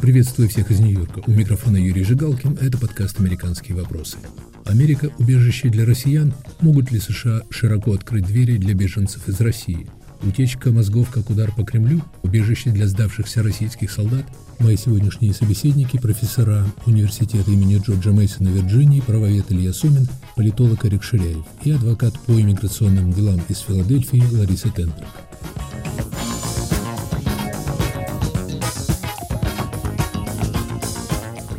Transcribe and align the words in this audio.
Приветствую 0.00 0.48
всех 0.48 0.70
из 0.70 0.80
Нью-Йорка. 0.80 1.22
У 1.26 1.30
микрофона 1.30 1.76
Юрий 1.76 2.04
Жигалкин. 2.04 2.56
Это 2.58 2.78
подкаст 2.78 3.20
«Американские 3.20 3.76
вопросы». 3.76 4.16
Америка– 4.64 5.10
убежище 5.18 5.68
для 5.68 5.84
россиян. 5.84 6.32
Могут 6.62 6.90
ли 6.90 6.98
США 6.98 7.42
широко 7.50 7.92
открыть 7.92 8.24
двери 8.24 8.56
для 8.56 8.72
беженцев 8.72 9.28
из 9.28 9.38
России? 9.42 9.88
Утечка 10.22 10.72
мозгов 10.72 11.10
как 11.10 11.28
удар 11.28 11.52
по 11.54 11.64
Кремлю? 11.64 12.00
Убежище 12.22 12.70
для 12.70 12.86
сдавшихся 12.88 13.42
российских 13.42 13.90
солдат? 13.90 14.24
Мои 14.58 14.78
сегодняшние 14.78 15.34
собеседники– 15.34 15.98
профессора 16.02 16.64
университета 16.86 17.50
имени 17.50 17.76
Джорджа 17.76 18.12
Мейсона 18.12 18.48
Вирджинии, 18.48 19.02
правовед 19.02 19.52
Илья 19.52 19.74
Сумин, 19.74 20.08
политолог 20.34 20.86
Эрик 20.86 21.02
Ширяев 21.02 21.44
и 21.62 21.72
адвокат 21.72 22.18
по 22.20 22.32
иммиграционным 22.32 23.12
делам 23.12 23.40
из 23.50 23.58
Филадельфии 23.58 24.24
Лариса 24.34 24.70
Тенберг. 24.70 25.08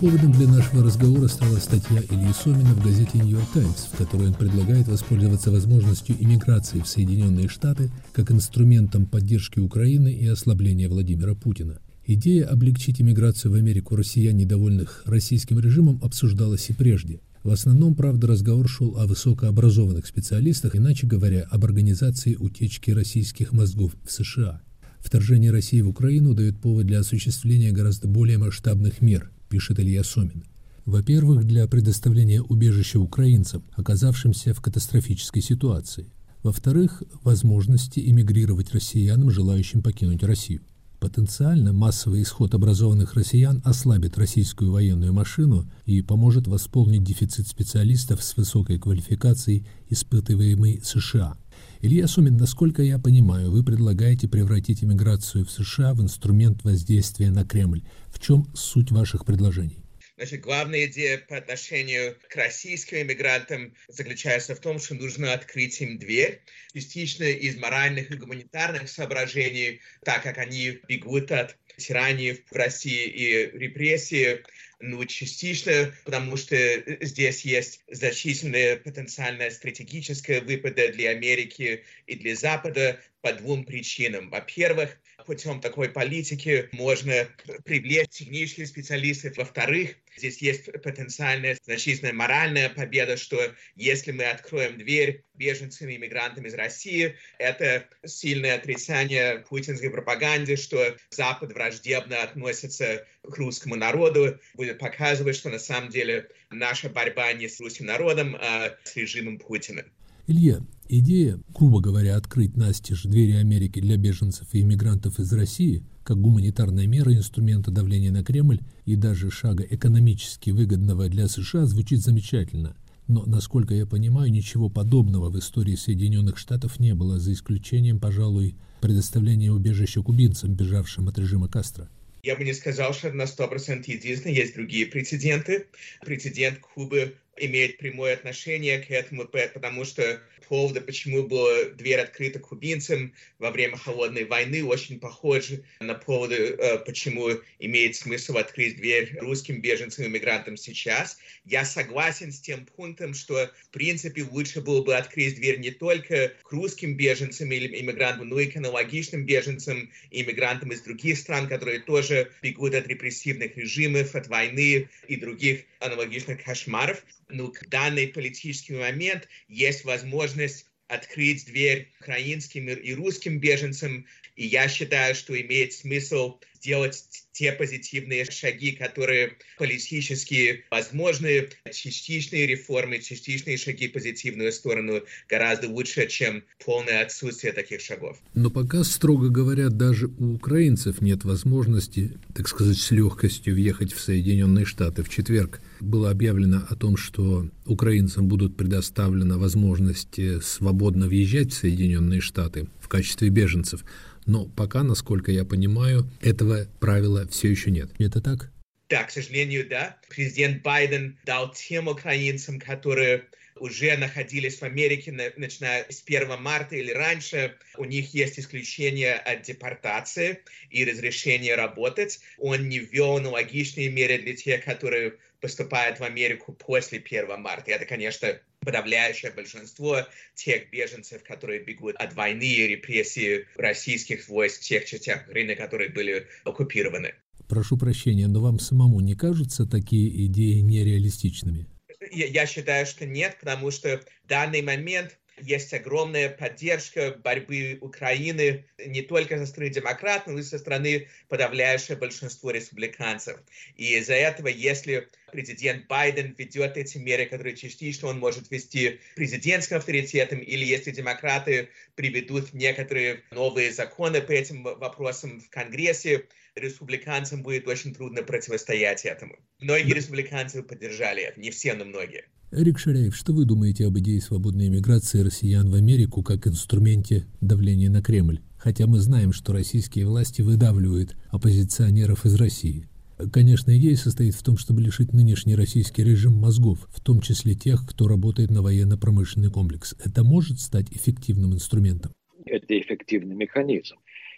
Поводом 0.01 0.31
для 0.31 0.47
нашего 0.47 0.83
разговора 0.83 1.27
стала 1.27 1.57
статья 1.57 2.01
Ильи 2.09 2.33
Сомина 2.33 2.73
в 2.73 2.83
газете 2.83 3.19
«Нью-Йорк 3.19 3.51
Таймс», 3.53 3.81
в 3.85 3.97
которой 3.97 4.29
он 4.29 4.33
предлагает 4.33 4.87
воспользоваться 4.87 5.51
возможностью 5.51 6.15
иммиграции 6.19 6.79
в 6.79 6.87
Соединенные 6.87 7.47
Штаты 7.47 7.91
как 8.11 8.31
инструментом 8.31 9.05
поддержки 9.05 9.59
Украины 9.59 10.11
и 10.11 10.25
ослабления 10.25 10.89
Владимира 10.89 11.35
Путина. 11.35 11.81
Идея 12.03 12.47
облегчить 12.47 12.99
иммиграцию 12.99 13.51
в 13.51 13.55
Америку 13.55 13.95
россиян, 13.95 14.35
недовольных 14.35 15.03
российским 15.05 15.59
режимом, 15.59 15.99
обсуждалась 16.01 16.71
и 16.71 16.73
прежде. 16.73 17.19
В 17.43 17.51
основном, 17.51 17.93
правда, 17.93 18.25
разговор 18.25 18.67
шел 18.67 18.97
о 18.97 19.05
высокообразованных 19.05 20.07
специалистах, 20.07 20.75
иначе 20.75 21.05
говоря, 21.05 21.45
об 21.51 21.63
организации 21.63 22.33
утечки 22.33 22.89
российских 22.89 23.51
мозгов 23.51 23.95
в 24.03 24.11
США. 24.11 24.63
Вторжение 24.99 25.51
России 25.51 25.81
в 25.81 25.89
Украину 25.89 26.33
дает 26.33 26.59
повод 26.59 26.87
для 26.87 27.01
осуществления 27.01 27.71
гораздо 27.71 28.07
более 28.07 28.39
масштабных 28.39 29.01
мер, 29.01 29.29
пишет 29.51 29.79
Илья 29.79 30.03
Сомин. 30.03 30.45
Во-первых, 30.85 31.43
для 31.43 31.67
предоставления 31.67 32.41
убежища 32.41 32.99
украинцам, 32.99 33.63
оказавшимся 33.75 34.53
в 34.53 34.61
катастрофической 34.61 35.43
ситуации. 35.43 36.07
Во-вторых, 36.41 37.03
возможности 37.23 37.99
эмигрировать 37.99 38.73
россиянам, 38.73 39.29
желающим 39.29 39.83
покинуть 39.83 40.23
Россию. 40.23 40.61
Потенциально 40.99 41.73
массовый 41.73 42.21
исход 42.21 42.53
образованных 42.53 43.15
россиян 43.15 43.61
ослабит 43.65 44.17
российскую 44.17 44.71
военную 44.71 45.13
машину 45.13 45.69
и 45.85 46.01
поможет 46.01 46.47
восполнить 46.47 47.03
дефицит 47.03 47.47
специалистов 47.47 48.23
с 48.23 48.37
высокой 48.37 48.79
квалификацией, 48.79 49.67
испытываемый 49.89 50.81
США. 50.83 51.37
Илья 51.83 52.07
Сумин, 52.07 52.37
насколько 52.37 52.83
я 52.83 52.99
понимаю, 52.99 53.49
вы 53.49 53.63
предлагаете 53.63 54.27
превратить 54.27 54.83
иммиграцию 54.83 55.43
в 55.43 55.49
США 55.49 55.95
в 55.95 56.01
инструмент 56.01 56.63
воздействия 56.63 57.31
на 57.31 57.43
Кремль. 57.43 57.81
В 58.09 58.19
чем 58.19 58.45
суть 58.53 58.91
ваших 58.91 59.25
предложений? 59.25 59.80
Значит, 60.21 60.41
главная 60.41 60.85
идея 60.85 61.17
по 61.17 61.37
отношению 61.37 62.15
к 62.29 62.35
российским 62.35 62.97
иммигрантам 62.97 63.73
заключается 63.87 64.53
в 64.53 64.59
том, 64.59 64.77
что 64.77 64.93
нужно 64.93 65.33
открыть 65.33 65.81
им 65.81 65.97
дверь, 65.97 66.43
частично 66.75 67.23
из 67.23 67.57
моральных 67.57 68.11
и 68.11 68.17
гуманитарных 68.17 68.87
соображений, 68.87 69.81
так 70.05 70.21
как 70.21 70.37
они 70.37 70.79
бегут 70.87 71.31
от 71.31 71.57
тирании 71.77 72.33
в 72.33 72.55
России 72.55 73.07
и 73.07 73.57
репрессии, 73.57 74.43
ну, 74.79 75.03
частично, 75.05 75.91
потому 76.05 76.37
что 76.37 76.55
здесь 77.03 77.41
есть 77.41 77.83
значительная 77.87 78.77
потенциальная 78.77 79.49
стратегическая 79.49 80.41
выпада 80.41 80.89
для 80.89 81.09
Америки 81.09 81.83
и 82.05 82.15
для 82.15 82.35
Запада 82.35 83.01
по 83.21 83.33
двум 83.33 83.63
причинам. 83.63 84.29
Во-первых, 84.29 84.99
путем 85.25 85.61
такой 85.61 85.89
политики 85.89 86.69
можно 86.71 87.27
привлечь 87.65 88.09
технических 88.09 88.67
специалистов. 88.67 89.37
Во-вторых, 89.37 89.95
здесь 90.17 90.41
есть 90.41 90.71
потенциальная 90.83 91.57
значительная 91.63 92.13
моральная 92.13 92.69
победа, 92.69 93.17
что 93.17 93.53
если 93.75 94.11
мы 94.11 94.25
откроем 94.25 94.77
дверь 94.77 95.23
беженцам 95.35 95.89
и 95.89 95.95
иммигрантам 95.95 96.45
из 96.45 96.53
России, 96.53 97.15
это 97.37 97.87
сильное 98.05 98.55
отрицание 98.55 99.39
путинской 99.49 99.89
пропаганды, 99.89 100.55
что 100.55 100.95
Запад 101.09 101.53
враждебно 101.53 102.21
относится 102.23 103.07
к 103.23 103.37
русскому 103.37 103.75
народу, 103.75 104.39
будет 104.53 104.79
показывать, 104.79 105.35
что 105.35 105.49
на 105.49 105.59
самом 105.59 105.89
деле 105.89 106.27
наша 106.49 106.89
борьба 106.89 107.31
не 107.33 107.47
с 107.47 107.59
русским 107.59 107.85
народом, 107.85 108.37
а 108.39 108.75
с 108.83 108.95
режимом 108.95 109.39
Путина. 109.39 109.85
Илья, 110.31 110.61
идея, 110.87 111.41
грубо 111.53 111.81
говоря, 111.81 112.15
открыть 112.15 112.55
настежь 112.55 113.03
двери 113.03 113.33
Америки 113.33 113.81
для 113.81 113.97
беженцев 113.97 114.47
и 114.53 114.61
иммигрантов 114.61 115.19
из 115.19 115.33
России, 115.33 115.83
как 116.05 116.21
гуманитарная 116.21 116.87
мера 116.87 117.13
инструмента 117.13 117.69
давления 117.69 118.11
на 118.11 118.23
Кремль 118.23 118.61
и 118.85 118.95
даже 118.95 119.29
шага 119.29 119.65
экономически 119.69 120.51
выгодного 120.51 121.09
для 121.09 121.27
США, 121.27 121.65
звучит 121.65 121.99
замечательно. 121.99 122.77
Но, 123.09 123.25
насколько 123.25 123.73
я 123.73 123.85
понимаю, 123.85 124.31
ничего 124.31 124.69
подобного 124.69 125.29
в 125.29 125.37
истории 125.37 125.75
Соединенных 125.75 126.37
Штатов 126.37 126.79
не 126.79 126.95
было, 126.95 127.19
за 127.19 127.33
исключением, 127.33 127.99
пожалуй, 127.99 128.55
предоставления 128.79 129.51
убежища 129.51 130.01
кубинцам, 130.01 130.53
бежавшим 130.53 131.09
от 131.09 131.19
режима 131.19 131.49
Кастро. 131.49 131.89
Я 132.23 132.37
бы 132.37 132.45
не 132.45 132.53
сказал, 132.53 132.93
что 132.93 133.11
на 133.11 133.23
100% 133.23 133.83
единственное. 133.87 134.35
Есть 134.35 134.55
другие 134.55 134.85
прецеденты. 134.85 135.67
Прецедент 136.05 136.59
Кубы 136.59 137.15
имеет 137.45 137.77
прямое 137.77 138.13
отношение 138.13 138.79
к 138.79 138.91
этому, 138.91 139.25
потому 139.25 139.85
что 139.85 140.21
поводы, 140.51 140.81
почему 140.81 141.23
была 141.23 141.63
дверь 141.75 142.01
открыта 142.01 142.37
кубинцам 142.37 143.13
во 143.39 143.51
время 143.51 143.77
холодной 143.77 144.25
войны, 144.25 144.65
очень 144.65 144.99
похожи 144.99 145.63
на 145.79 145.93
поводы, 145.93 146.35
э, 146.35 146.77
почему 146.79 147.29
имеет 147.59 147.95
смысл 147.95 148.35
открыть 148.35 148.75
дверь 148.75 149.17
русским 149.21 149.61
беженцам 149.61 150.03
и 150.03 150.09
мигрантам 150.09 150.57
сейчас. 150.57 151.19
Я 151.45 151.63
согласен 151.63 152.33
с 152.33 152.41
тем 152.41 152.65
пунктом, 152.65 153.13
что 153.13 153.49
в 153.63 153.69
принципе 153.69 154.23
лучше 154.23 154.59
было 154.59 154.83
бы 154.83 154.93
открыть 154.93 155.35
дверь 155.35 155.57
не 155.59 155.71
только 155.71 156.33
к 156.43 156.51
русским 156.51 156.97
беженцам 156.97 157.49
или 157.49 157.79
иммигрантам, 157.79 158.27
но 158.27 158.37
и 158.41 158.47
к 158.47 158.57
аналогичным 158.57 159.25
беженцам 159.25 159.89
и 160.09 160.21
иммигрантам 160.21 160.73
из 160.73 160.81
других 160.81 161.17
стран, 161.17 161.47
которые 161.47 161.79
тоже 161.79 162.29
бегут 162.41 162.75
от 162.75 162.87
репрессивных 162.89 163.55
режимов, 163.55 164.15
от 164.15 164.27
войны 164.27 164.89
и 165.07 165.15
других 165.15 165.63
аналогичных 165.79 166.43
кошмаров 166.43 167.01
ну, 167.31 167.51
в 167.51 167.69
данный 167.69 168.07
политический 168.07 168.73
момент 168.73 169.27
есть 169.47 169.85
возможность 169.85 170.65
открыть 170.91 171.45
дверь 171.45 171.89
украинским 172.01 172.67
и 172.67 172.93
русским 172.93 173.39
беженцам. 173.39 174.05
И 174.35 174.45
я 174.45 174.67
считаю, 174.67 175.15
что 175.15 175.39
имеет 175.39 175.73
смысл 175.73 176.39
сделать 176.55 177.03
те 177.31 177.51
позитивные 177.51 178.25
шаги, 178.25 178.71
которые 178.73 179.37
политически 179.57 180.63
возможны, 180.69 181.49
частичные 181.71 182.45
реформы, 182.45 182.99
частичные 182.99 183.57
шаги 183.57 183.87
в 183.87 183.93
позитивную 183.93 184.51
сторону 184.51 185.01
гораздо 185.27 185.67
лучше, 185.67 186.07
чем 186.07 186.43
полное 186.63 187.01
отсутствие 187.01 187.53
таких 187.53 187.81
шагов. 187.81 188.19
Но 188.35 188.51
пока, 188.51 188.83
строго 188.83 189.29
говоря, 189.29 189.69
даже 189.69 190.07
у 190.07 190.35
украинцев 190.35 191.01
нет 191.01 191.23
возможности, 191.23 192.11
так 192.35 192.47
сказать, 192.47 192.77
с 192.77 192.91
легкостью 192.91 193.55
въехать 193.55 193.93
в 193.93 193.99
Соединенные 193.99 194.65
Штаты. 194.65 195.03
В 195.03 195.09
четверг 195.09 195.61
было 195.81 196.11
объявлено 196.11 196.63
о 196.69 196.75
том, 196.75 196.97
что 196.97 197.49
украинцам 197.65 198.27
будут 198.27 198.57
предоставлена 198.57 199.37
возможность 199.37 200.19
свободно 200.43 201.07
въезжать 201.07 201.51
в 201.51 201.57
Соединенные 201.57 202.21
Штаты 202.21 202.67
в 202.79 202.87
качестве 202.87 203.29
беженцев. 203.29 203.83
Но 204.25 204.45
пока, 204.45 204.83
насколько 204.83 205.31
я 205.31 205.45
понимаю, 205.45 206.09
этого 206.21 206.67
правила 206.79 207.27
все 207.27 207.49
еще 207.49 207.71
нет. 207.71 207.89
Это 207.97 208.21
так? 208.21 208.51
Да, 208.89 209.03
к 209.03 209.11
сожалению, 209.11 209.67
да. 209.69 209.97
Президент 210.09 210.63
Байден 210.63 211.17
дал 211.25 211.51
тем 211.53 211.87
украинцам, 211.87 212.59
которые 212.59 213.23
уже 213.61 213.95
находились 213.95 214.57
в 214.57 214.63
Америке, 214.63 215.11
начиная 215.37 215.85
с 215.87 216.03
1 216.03 216.41
марта 216.41 216.75
или 216.75 216.91
раньше, 216.91 217.55
у 217.77 217.85
них 217.85 218.11
есть 218.13 218.39
исключение 218.39 219.13
от 219.13 219.43
депортации 219.43 220.39
и 220.71 220.83
разрешение 220.83 221.53
работать. 221.55 222.19
Он 222.39 222.67
не 222.67 222.79
ввел 222.79 223.17
аналогичные 223.17 223.89
меры 223.89 224.17
для 224.17 224.35
тех, 224.35 224.65
которые 224.65 225.13
поступают 225.39 225.99
в 225.99 226.03
Америку 226.03 226.53
после 226.53 226.97
1 226.97 227.39
марта. 227.39 227.69
Это, 227.71 227.85
конечно, 227.85 228.35
подавляющее 228.61 229.31
большинство 229.31 230.07
тех 230.33 230.71
беженцев, 230.71 231.21
которые 231.23 231.63
бегут 231.63 231.95
от 231.97 232.15
войны 232.15 232.43
и 232.43 232.67
репрессий 232.67 233.45
российских 233.57 234.27
войск 234.27 234.61
в 234.61 234.63
тех 234.63 234.85
частях 234.85 235.27
Украины, 235.27 235.55
которые 235.55 235.91
были 235.91 236.25
оккупированы. 236.45 237.13
Прошу 237.47 237.77
прощения, 237.77 238.27
но 238.27 238.41
вам 238.41 238.59
самому 238.59 239.01
не 239.01 239.13
кажутся 239.13 239.67
такие 239.67 240.25
идеи 240.25 240.61
нереалистичными? 240.61 241.67
Я, 242.11 242.45
считаю, 242.45 242.85
что 242.85 243.05
нет, 243.05 243.37
потому 243.39 243.71
что 243.71 244.01
в 244.23 244.27
данный 244.27 244.61
момент 244.61 245.17
есть 245.37 245.73
огромная 245.73 246.29
поддержка 246.29 247.15
борьбы 247.23 247.77
Украины 247.81 248.65
не 248.85 249.01
только 249.01 249.37
со 249.37 249.45
стороны 249.45 249.71
демократов, 249.71 250.27
но 250.27 250.39
и 250.39 250.43
со 250.43 250.59
стороны 250.59 251.07
подавляющего 251.29 251.95
большинства 251.95 252.51
республиканцев. 252.51 253.39
И 253.75 253.95
из-за 253.97 254.13
этого, 254.13 254.47
если 254.47 255.07
президент 255.31 255.87
Байден 255.87 256.35
ведет 256.37 256.77
эти 256.77 256.97
меры, 256.97 257.25
которые 257.25 257.55
частично 257.55 258.09
он 258.09 258.19
может 258.19 258.51
вести 258.51 258.99
президентским 259.15 259.77
авторитетом, 259.77 260.39
или 260.39 260.65
если 260.65 260.91
демократы 260.91 261.69
приведут 261.95 262.53
некоторые 262.53 263.23
новые 263.31 263.71
законы 263.71 264.21
по 264.21 264.31
этим 264.31 264.63
вопросам 264.63 265.39
в 265.39 265.49
Конгрессе, 265.49 266.25
республиканцам 266.55 267.43
будет 267.43 267.67
очень 267.67 267.93
трудно 267.93 268.23
противостоять 268.23 269.05
этому. 269.05 269.35
Многие 269.59 269.93
республиканцы 269.93 270.63
поддержали 270.63 271.23
это, 271.23 271.39
не 271.39 271.51
все, 271.51 271.73
но 271.73 271.85
многие. 271.85 272.25
Эрик 272.51 272.79
Шаряев, 272.79 273.15
что 273.15 273.31
вы 273.31 273.45
думаете 273.45 273.85
об 273.85 273.97
идее 273.97 274.19
свободной 274.19 274.67
иммиграции 274.67 275.21
россиян 275.21 275.69
в 275.69 275.75
Америку 275.75 276.21
как 276.21 276.47
инструменте 276.47 277.25
давления 277.39 277.89
на 277.89 278.01
Кремль? 278.01 278.41
Хотя 278.57 278.87
мы 278.87 278.99
знаем, 278.99 279.31
что 279.31 279.53
российские 279.53 280.05
власти 280.05 280.41
выдавливают 280.41 281.15
оппозиционеров 281.29 282.25
из 282.25 282.35
России. 282.35 282.89
Конечно, 283.31 283.77
идея 283.77 283.95
состоит 283.95 284.35
в 284.35 284.43
том, 284.43 284.57
чтобы 284.57 284.81
лишить 284.81 285.13
нынешний 285.13 285.55
российский 285.55 286.03
режим 286.03 286.33
мозгов, 286.33 286.87
в 286.89 286.99
том 287.01 287.21
числе 287.21 287.53
тех, 287.53 287.87
кто 287.87 288.07
работает 288.07 288.49
на 288.49 288.61
военно-промышленный 288.61 289.51
комплекс. 289.51 289.95
Это 290.03 290.23
может 290.23 290.59
стать 290.59 290.87
эффективным 290.91 291.53
инструментом? 291.53 292.11
Это 292.45 292.77
эффективный 292.77 293.35
механизм. 293.35 293.95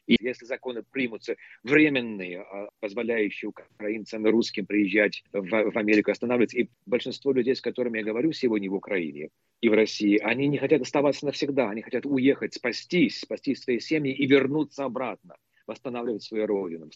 И 0.07 0.17
если 0.19 0.45
законы 0.45 0.83
примутся 0.83 1.35
временные, 1.63 2.41
а, 2.41 2.69
позволяющие 2.79 3.49
украинцам 3.49 4.27
и 4.27 4.31
русским 4.31 4.65
приезжать 4.65 5.23
в, 5.31 5.71
в 5.71 5.77
Америку, 5.77 6.11
останавливаться, 6.11 6.57
и 6.57 6.69
большинство 6.85 7.31
людей, 7.31 7.55
с 7.55 7.61
которыми 7.61 7.99
я 7.99 8.03
говорю 8.03 8.31
сегодня 8.33 8.69
в 8.69 8.75
Украине 8.75 9.29
и 9.61 9.69
в 9.69 9.73
России, 9.73 10.17
они 10.17 10.47
не 10.47 10.57
хотят 10.57 10.81
оставаться 10.81 11.25
навсегда, 11.25 11.69
они 11.69 11.81
хотят 11.81 12.05
уехать, 12.05 12.53
спастись, 12.53 13.19
спасти 13.19 13.55
свои 13.55 13.79
семьи 13.79 14.13
и 14.13 14.25
вернуться 14.25 14.83
обратно 14.83 15.35
восстанавливать 15.67 16.23
свою 16.23 16.45
родину, 16.47 16.89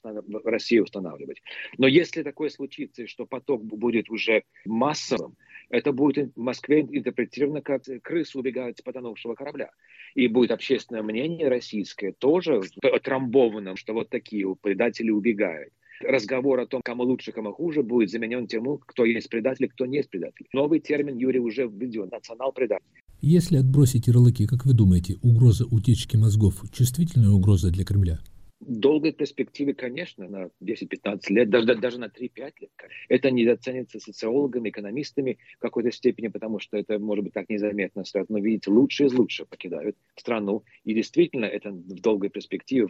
Россию 0.44 0.84
устанавливать. 0.84 1.42
Но 1.78 1.88
если 1.88 2.24
такое 2.24 2.50
случится, 2.50 3.08
что 3.08 3.26
поток 3.26 3.64
будет 3.64 4.10
уже 4.10 4.44
массовым, 4.66 5.36
это 5.70 5.92
будет 5.92 6.34
в 6.36 6.40
Москве 6.40 6.82
интерпретировано 6.82 7.62
как 7.62 7.84
крысы 8.04 8.38
убегают 8.40 8.78
с 8.78 8.82
потонувшего 8.82 9.36
корабля. 9.36 9.70
И 10.16 10.28
будет 10.28 10.52
общественное 10.52 11.04
мнение 11.04 11.50
российское 11.50 12.14
тоже 12.14 12.62
отрамбовано, 12.82 13.76
что 13.76 13.94
вот 13.94 14.10
такие 14.10 14.56
предатели 14.56 15.10
убегают 15.10 15.74
разговор 16.02 16.60
о 16.60 16.68
том, 16.68 16.82
кому 16.84 17.04
лучше, 17.04 17.32
кому 17.32 17.54
хуже, 17.54 17.84
будет 17.84 18.10
заменен 18.10 18.48
тем, 18.48 18.78
кто 18.78 19.06
есть 19.06 19.30
предатель, 19.30 19.68
кто 19.68 19.86
не 19.86 19.98
есть 19.98 20.10
предатель. 20.10 20.46
Новый 20.54 20.80
термин 20.80 21.18
Юрий 21.18 21.40
уже 21.40 21.68
введен– 21.68 22.10
национал-предатель. 22.12 22.86
Если 23.20 23.58
отбросить 23.58 24.08
ярлыки, 24.08 24.46
как 24.46 24.66
вы 24.66 24.74
думаете, 24.74 25.16
угроза 25.22 25.66
утечки 25.66 26.16
мозгов– 26.18 26.64
чувствительная 26.72 27.32
угроза 27.32 27.72
для 27.72 27.84
Кремля? 27.84 28.20
Долгой 28.60 29.12
перспективе, 29.12 29.74
конечно, 29.74 30.28
на 30.28 30.50
10-15 30.64 31.20
лет, 31.30 31.50
даже, 31.50 31.76
даже 31.76 32.00
на 32.00 32.06
3-5 32.06 32.54
лет, 32.60 32.72
это 33.10 33.32
недооценится 33.32 34.00
социологами, 34.00 34.70
экономистами 34.70 35.38
в 35.58 35.60
какой-то 35.60 35.92
степени, 35.92 36.28
потому 36.28 36.60
что 36.60 36.78
это 36.78 37.00
может 37.00 37.24
быть 37.24 37.34
так 37.34 37.50
незаметно. 37.50 38.04
Но 38.30 38.40
видите, 38.40 38.72
лучшие 38.72 39.08
из 39.08 39.14
лучших 39.14 39.48
покидают 39.48 39.96
страну. 40.16 40.64
И 40.84 40.94
действительно, 40.94 41.46
это 41.46 41.72
в 41.72 42.02
долгой 42.02 42.30
перспективе 42.30 42.90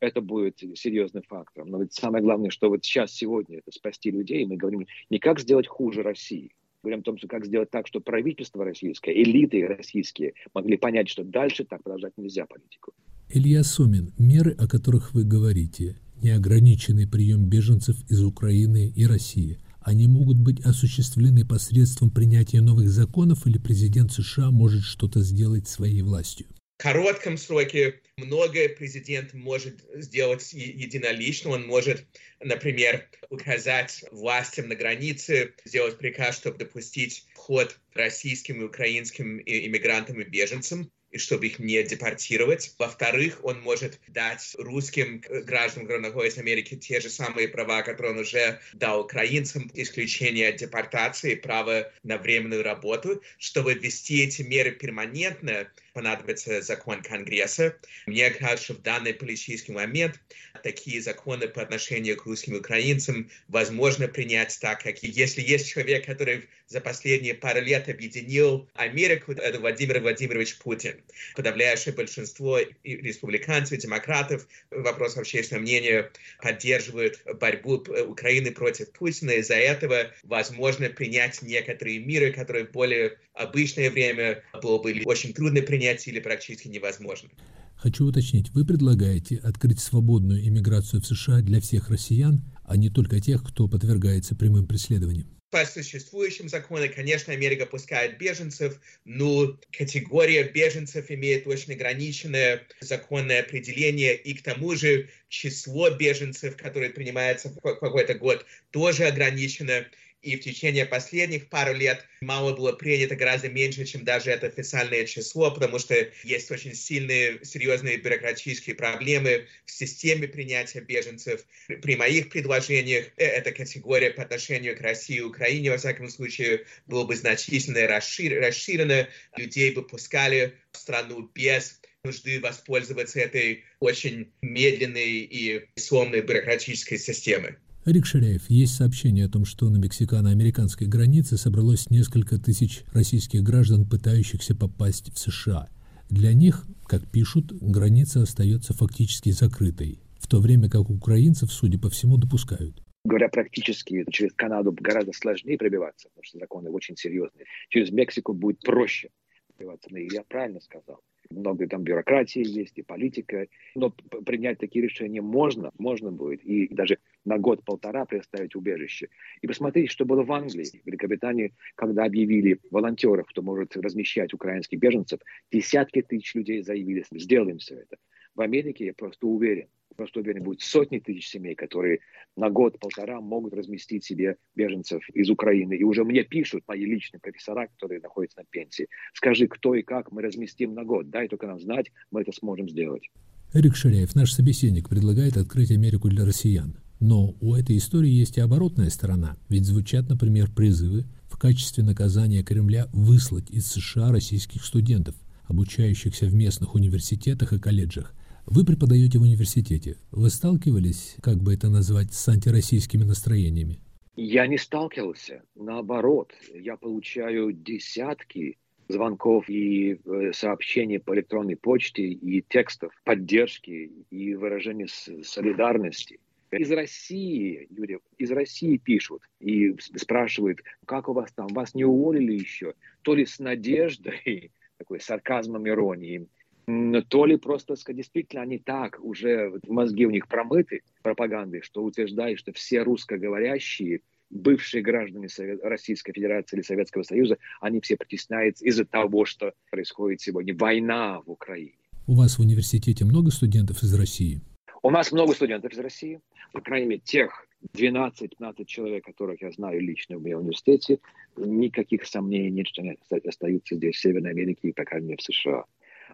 это 0.00 0.20
будет 0.20 0.58
серьезным 0.74 1.22
фактором. 1.22 1.68
Но 1.68 1.80
ведь 1.80 1.92
самое 1.92 2.24
главное, 2.24 2.50
что 2.50 2.68
вот 2.68 2.84
сейчас, 2.84 3.12
сегодня, 3.12 3.58
это 3.58 3.70
спасти 3.70 4.10
людей. 4.10 4.44
Мы 4.44 4.56
говорим 4.56 4.86
не 5.10 5.18
как 5.18 5.38
сделать 5.38 5.68
хуже 5.68 6.02
России, 6.02 6.52
говорим 6.82 7.00
о 7.00 7.02
том, 7.02 7.18
что 7.18 7.28
как 7.28 7.46
сделать 7.46 7.70
так, 7.70 7.86
чтобы 7.86 8.04
правительство 8.04 8.64
российское, 8.64 9.12
элиты 9.12 9.66
российские 9.66 10.34
могли 10.54 10.76
понять, 10.76 11.08
что 11.08 11.24
дальше 11.24 11.64
так 11.64 11.82
продолжать 11.82 12.12
нельзя 12.16 12.46
политику. 12.46 12.92
Илья 13.28 13.62
Сомин, 13.62 14.12
меры, 14.18 14.54
о 14.58 14.68
которых 14.68 15.14
вы 15.14 15.24
говорите, 15.24 15.96
неограниченный 16.22 17.08
прием 17.08 17.48
беженцев 17.48 17.96
из 18.10 18.22
Украины 18.22 18.92
и 18.94 19.06
России, 19.06 19.58
они 19.80 20.06
могут 20.06 20.38
быть 20.38 20.60
осуществлены 20.60 21.46
посредством 21.46 22.10
принятия 22.10 22.60
новых 22.60 22.88
законов 22.88 23.46
или 23.46 23.58
президент 23.58 24.12
США 24.12 24.50
может 24.50 24.82
что-то 24.82 25.20
сделать 25.20 25.66
своей 25.66 26.02
властью? 26.02 26.46
Коротком 26.82 27.38
сроке 27.38 28.00
многое 28.16 28.68
президент 28.68 29.34
может 29.34 29.84
сделать 29.94 30.52
единолично. 30.52 31.50
Он 31.50 31.64
может, 31.64 32.04
например, 32.40 33.08
указать 33.30 34.04
властям 34.10 34.66
на 34.66 34.74
границе, 34.74 35.54
сделать 35.64 35.96
приказ, 35.96 36.38
чтобы 36.38 36.58
допустить 36.58 37.24
вход 37.34 37.78
российским 37.94 38.62
и 38.62 38.64
украинским 38.64 39.38
иммигрантам 39.46 40.20
и 40.22 40.24
беженцам 40.24 40.90
чтобы 41.16 41.46
их 41.46 41.58
не 41.58 41.82
депортировать. 41.82 42.74
Во-вторых, 42.78 43.40
он 43.42 43.60
может 43.60 44.00
дать 44.08 44.54
русским 44.58 45.22
гражданам, 45.28 45.86
которые 45.86 46.08
находятся 46.08 46.40
в 46.40 46.42
Америке, 46.42 46.76
те 46.76 47.00
же 47.00 47.10
самые 47.10 47.48
права, 47.48 47.82
которые 47.82 48.12
он 48.12 48.18
уже 48.20 48.60
дал 48.72 49.00
украинцам, 49.00 49.70
исключение 49.74 50.48
от 50.48 50.56
депортации, 50.56 51.34
право 51.34 51.90
на 52.02 52.18
временную 52.18 52.62
работу, 52.62 53.22
чтобы 53.38 53.74
ввести 53.74 54.22
эти 54.22 54.42
меры 54.42 54.72
перманентно, 54.72 55.68
понадобится 55.92 56.62
закон 56.62 57.02
Конгресса. 57.02 57.76
Мне 58.06 58.30
кажется, 58.30 58.64
что 58.64 58.74
в 58.74 58.82
данный 58.82 59.14
политический 59.14 59.72
момент 59.72 60.18
такие 60.62 61.02
законы 61.02 61.48
по 61.48 61.62
отношению 61.62 62.16
к 62.16 62.24
русским 62.24 62.56
украинцам 62.56 63.30
возможно 63.48 64.08
принять 64.08 64.58
так, 64.60 64.82
как 64.82 65.02
если 65.02 65.42
есть 65.42 65.68
человек, 65.68 66.06
который 66.06 66.48
за 66.72 66.80
последние 66.80 67.34
пару 67.34 67.60
лет 67.60 67.88
объединил 67.88 68.66
Америку, 68.74 69.32
это 69.32 69.60
Владимир 69.60 70.00
Владимирович 70.00 70.58
Путин. 70.58 70.94
Подавляющее 71.36 71.94
большинство 71.94 72.58
республиканцев, 72.82 73.78
демократов, 73.78 74.48
вопрос 74.70 75.16
общественного 75.18 75.62
мнения 75.62 76.10
поддерживают 76.42 77.20
борьбу 77.38 77.84
Украины 78.08 78.50
против 78.52 78.90
Путина. 78.92 79.32
Из-за 79.32 79.54
этого 79.54 80.10
возможно 80.22 80.88
принять 80.88 81.42
некоторые 81.42 81.98
меры, 81.98 82.32
которые 82.32 82.66
в 82.66 82.72
более 82.72 83.18
обычное 83.34 83.90
время 83.90 84.42
было 84.62 84.78
бы 84.78 85.02
очень 85.04 85.34
трудно 85.34 85.60
принять 85.60 86.08
или 86.08 86.20
практически 86.20 86.68
невозможно. 86.68 87.28
Хочу 87.76 88.06
уточнить, 88.06 88.50
вы 88.50 88.64
предлагаете 88.64 89.36
открыть 89.36 89.80
свободную 89.80 90.46
иммиграцию 90.46 91.02
в 91.02 91.06
США 91.06 91.40
для 91.40 91.60
всех 91.60 91.90
россиян, 91.90 92.42
а 92.64 92.76
не 92.76 92.88
только 92.88 93.20
тех, 93.20 93.42
кто 93.42 93.68
подвергается 93.68 94.36
прямым 94.36 94.66
преследованиям? 94.66 95.28
По 95.52 95.66
существующим 95.66 96.48
законам, 96.48 96.88
конечно, 96.88 97.30
Америка 97.34 97.66
пускает 97.66 98.16
беженцев, 98.16 98.80
но 99.04 99.58
категория 99.70 100.44
беженцев 100.44 101.10
имеет 101.10 101.46
очень 101.46 101.74
ограниченное 101.74 102.66
законное 102.80 103.40
определение, 103.40 104.16
и 104.16 104.32
к 104.32 104.42
тому 104.42 104.74
же 104.74 105.10
число 105.28 105.90
беженцев, 105.90 106.56
которые 106.56 106.88
принимаются 106.88 107.50
в 107.50 107.60
какой-то 107.60 108.14
год, 108.14 108.46
тоже 108.70 109.04
ограничено 109.04 109.86
и 110.22 110.36
в 110.36 110.40
течение 110.40 110.86
последних 110.86 111.48
пару 111.48 111.74
лет 111.74 112.06
мало 112.20 112.54
было 112.54 112.72
принято 112.72 113.16
гораздо 113.16 113.48
меньше, 113.48 113.84
чем 113.84 114.04
даже 114.04 114.30
это 114.30 114.46
официальное 114.46 115.04
число, 115.04 115.50
потому 115.50 115.78
что 115.78 116.08
есть 116.22 116.50
очень 116.50 116.74
сильные, 116.74 117.44
серьезные 117.44 117.96
бюрократические 117.96 118.76
проблемы 118.76 119.48
в 119.66 119.70
системе 119.70 120.28
принятия 120.28 120.80
беженцев. 120.80 121.44
При 121.82 121.96
моих 121.96 122.28
предложениях 122.30 123.06
э, 123.16 123.24
эта 123.24 123.52
категория 123.52 124.10
по 124.10 124.22
отношению 124.22 124.76
к 124.76 124.80
России 124.80 125.16
и 125.16 125.22
Украине, 125.22 125.72
во 125.72 125.78
всяком 125.78 126.08
случае, 126.08 126.66
была 126.86 127.04
бы 127.04 127.16
значительно 127.16 127.86
расширена. 127.86 129.08
Людей 129.36 129.72
бы 129.72 129.82
пускали 129.82 130.54
в 130.70 130.76
страну 130.78 131.28
без 131.34 131.80
нужды 132.04 132.40
воспользоваться 132.40 133.20
этой 133.20 133.64
очень 133.80 134.32
медленной 134.40 135.20
и 135.20 135.68
сломной 135.76 136.20
бюрократической 136.20 136.98
системой. 136.98 137.56
Рик 137.84 138.06
Ширяев, 138.06 138.48
есть 138.48 138.76
сообщение 138.76 139.24
о 139.24 139.28
том, 139.28 139.44
что 139.44 139.68
на 139.68 139.76
мексикано-американской 139.78 140.86
границе 140.86 141.36
собралось 141.36 141.90
несколько 141.90 142.38
тысяч 142.38 142.84
российских 142.92 143.42
граждан, 143.42 143.88
пытающихся 143.88 144.54
попасть 144.54 145.12
в 145.12 145.18
США. 145.18 145.68
Для 146.08 146.32
них, 146.32 146.64
как 146.86 147.10
пишут, 147.10 147.52
граница 147.60 148.22
остается 148.22 148.72
фактически 148.72 149.30
закрытой, 149.30 149.98
в 150.20 150.28
то 150.28 150.38
время 150.38 150.70
как 150.70 150.90
украинцев, 150.90 151.52
судя 151.52 151.80
по 151.80 151.90
всему, 151.90 152.18
допускают. 152.18 152.80
Говоря 153.04 153.28
практически, 153.28 154.04
через 154.12 154.32
Канаду 154.34 154.70
гораздо 154.70 155.12
сложнее 155.12 155.58
пробиваться, 155.58 156.08
потому 156.10 156.22
что 156.22 156.38
законы 156.38 156.70
очень 156.70 156.96
серьезные. 156.96 157.46
Через 157.68 157.90
Мексику 157.90 158.32
будет 158.32 158.60
проще 158.60 159.10
пробиваться. 159.56 159.88
Но 159.90 159.98
я 159.98 160.22
правильно 160.22 160.60
сказал 160.60 161.00
много 161.32 161.66
там 161.66 161.82
бюрократии 161.82 162.46
есть 162.46 162.78
и 162.78 162.82
политика, 162.82 163.46
но 163.74 163.90
принять 163.90 164.58
такие 164.58 164.84
решения 164.84 165.20
можно, 165.20 165.72
можно 165.78 166.12
будет, 166.12 166.44
и 166.44 166.68
даже 166.68 166.98
на 167.24 167.38
год-полтора 167.38 168.04
предоставить 168.04 168.54
убежище. 168.54 169.08
И 169.40 169.46
посмотрите, 169.46 169.90
что 169.90 170.04
было 170.04 170.22
в 170.22 170.32
Англии, 170.32 170.80
в 170.82 170.86
Великобритании, 170.86 171.54
когда 171.74 172.04
объявили 172.04 172.58
волонтеров, 172.70 173.26
кто 173.28 173.42
может 173.42 173.76
размещать 173.76 174.34
украинских 174.34 174.78
беженцев, 174.78 175.20
десятки 175.50 176.02
тысяч 176.02 176.34
людей 176.34 176.62
заявили, 176.62 177.04
сделаем 177.12 177.58
все 177.58 177.76
это. 177.76 177.96
В 178.34 178.40
Америке, 178.40 178.86
я 178.86 178.94
просто 178.94 179.26
уверен, 179.26 179.68
просто 179.94 180.20
уверен, 180.20 180.42
будет 180.42 180.60
сотни 180.60 180.98
тысяч 180.98 181.28
семей, 181.28 181.54
которые 181.54 182.00
на 182.36 182.50
год-полтора 182.50 183.20
могут 183.20 183.54
разместить 183.54 184.04
себе 184.04 184.36
беженцев 184.54 185.02
из 185.10 185.30
Украины. 185.30 185.74
И 185.74 185.84
уже 185.84 186.04
мне 186.04 186.24
пишут 186.24 186.64
мои 186.66 186.84
личные 186.84 187.20
профессора, 187.20 187.68
которые 187.68 188.00
находятся 188.00 188.40
на 188.40 188.44
пенсии. 188.44 188.88
Скажи, 189.14 189.46
кто 189.48 189.74
и 189.74 189.82
как 189.82 190.12
мы 190.12 190.22
разместим 190.22 190.74
на 190.74 190.84
год. 190.84 191.10
Дай 191.10 191.28
только 191.28 191.46
нам 191.46 191.60
знать, 191.60 191.90
мы 192.10 192.22
это 192.22 192.32
сможем 192.32 192.68
сделать. 192.68 193.10
Эрик 193.54 193.76
Ширяев, 193.76 194.14
наш 194.14 194.32
собеседник, 194.32 194.88
предлагает 194.88 195.36
открыть 195.36 195.70
Америку 195.70 196.08
для 196.08 196.24
россиян. 196.24 196.78
Но 197.00 197.34
у 197.40 197.54
этой 197.54 197.76
истории 197.78 198.08
есть 198.08 198.38
и 198.38 198.40
оборотная 198.40 198.88
сторона, 198.88 199.36
ведь 199.48 199.64
звучат, 199.64 200.08
например, 200.08 200.50
призывы 200.54 201.04
в 201.28 201.36
качестве 201.36 201.82
наказания 201.82 202.44
Кремля 202.44 202.86
выслать 202.92 203.50
из 203.50 203.66
США 203.66 204.12
российских 204.12 204.64
студентов, 204.64 205.16
обучающихся 205.44 206.26
в 206.26 206.34
местных 206.34 206.76
университетах 206.76 207.52
и 207.52 207.58
колледжах. 207.58 208.14
Вы 208.46 208.64
преподаете 208.64 209.18
в 209.18 209.22
университете. 209.22 209.96
Вы 210.10 210.28
сталкивались, 210.28 211.16
как 211.22 211.36
бы 211.36 211.54
это 211.54 211.68
назвать, 211.68 212.12
с 212.12 212.28
антироссийскими 212.28 213.04
настроениями? 213.04 213.78
Я 214.16 214.46
не 214.46 214.58
сталкивался. 214.58 215.42
Наоборот, 215.54 216.32
я 216.52 216.76
получаю 216.76 217.52
десятки 217.52 218.58
звонков 218.88 219.48
и 219.48 219.94
э, 219.94 220.32
сообщений 220.34 220.98
по 220.98 221.14
электронной 221.14 221.56
почте 221.56 222.02
и 222.02 222.42
текстов 222.42 222.92
поддержки 223.04 223.90
и 224.10 224.34
выражения 224.34 224.88
солидарности. 224.88 226.18
Из 226.50 226.70
России, 226.70 227.68
Юрий, 227.70 227.98
из 228.18 228.30
России 228.32 228.76
пишут 228.76 229.22
и 229.40 229.74
спрашивают, 229.96 230.60
как 230.84 231.08
у 231.08 231.14
вас 231.14 231.32
там, 231.32 231.46
вас 231.48 231.74
не 231.74 231.84
уволили 231.84 232.32
еще? 232.32 232.74
То 233.02 233.14
ли 233.14 233.24
с 233.24 233.38
надеждой, 233.38 234.50
такой 234.78 235.00
сарказмом, 235.00 235.66
иронией, 235.66 236.26
то 236.66 237.26
ли 237.26 237.36
просто 237.36 237.74
действительно 237.92 238.42
они 238.42 238.58
так 238.58 238.98
уже 239.02 239.52
мозги 239.66 240.06
у 240.06 240.10
них 240.10 240.28
промыты 240.28 240.82
пропагандой, 241.02 241.62
что 241.62 241.82
утверждают, 241.82 242.38
что 242.38 242.52
все 242.52 242.82
русскоговорящие 242.82 244.00
бывшие 244.30 244.82
граждане 244.82 245.28
Российской 245.62 246.12
Федерации 246.12 246.56
или 246.56 246.62
Советского 246.62 247.02
Союза, 247.02 247.36
они 247.60 247.80
все 247.80 247.96
притесняются 247.96 248.64
из-за 248.64 248.84
того, 248.84 249.24
что 249.24 249.52
происходит 249.70 250.20
сегодня 250.20 250.56
война 250.56 251.20
в 251.20 251.30
Украине. 251.30 251.74
У 252.06 252.14
вас 252.14 252.38
в 252.38 252.40
университете 252.40 253.04
много 253.04 253.30
студентов 253.30 253.82
из 253.82 253.94
России? 253.94 254.40
У 254.82 254.90
нас 254.90 255.12
много 255.12 255.34
студентов 255.34 255.72
из 255.72 255.78
России, 255.78 256.20
по 256.52 256.60
крайней 256.60 256.86
мере, 256.86 257.02
тех 257.04 257.46
12-15 257.74 258.64
человек, 258.64 259.04
которых 259.04 259.40
я 259.40 259.52
знаю 259.52 259.80
лично 259.80 260.18
в 260.18 260.22
моем 260.22 260.40
университете, 260.40 260.98
никаких 261.36 262.06
сомнений 262.06 262.50
нет, 262.50 262.66
что 262.68 262.82
они 262.82 262.98
остаются 263.24 263.76
здесь, 263.76 263.96
в 263.96 264.00
Северной 264.00 264.30
Америке 264.30 264.68
и, 264.68 264.72
по 264.72 264.84
крайней 264.84 265.08
мере, 265.08 265.18
в 265.18 265.22
США. 265.22 265.64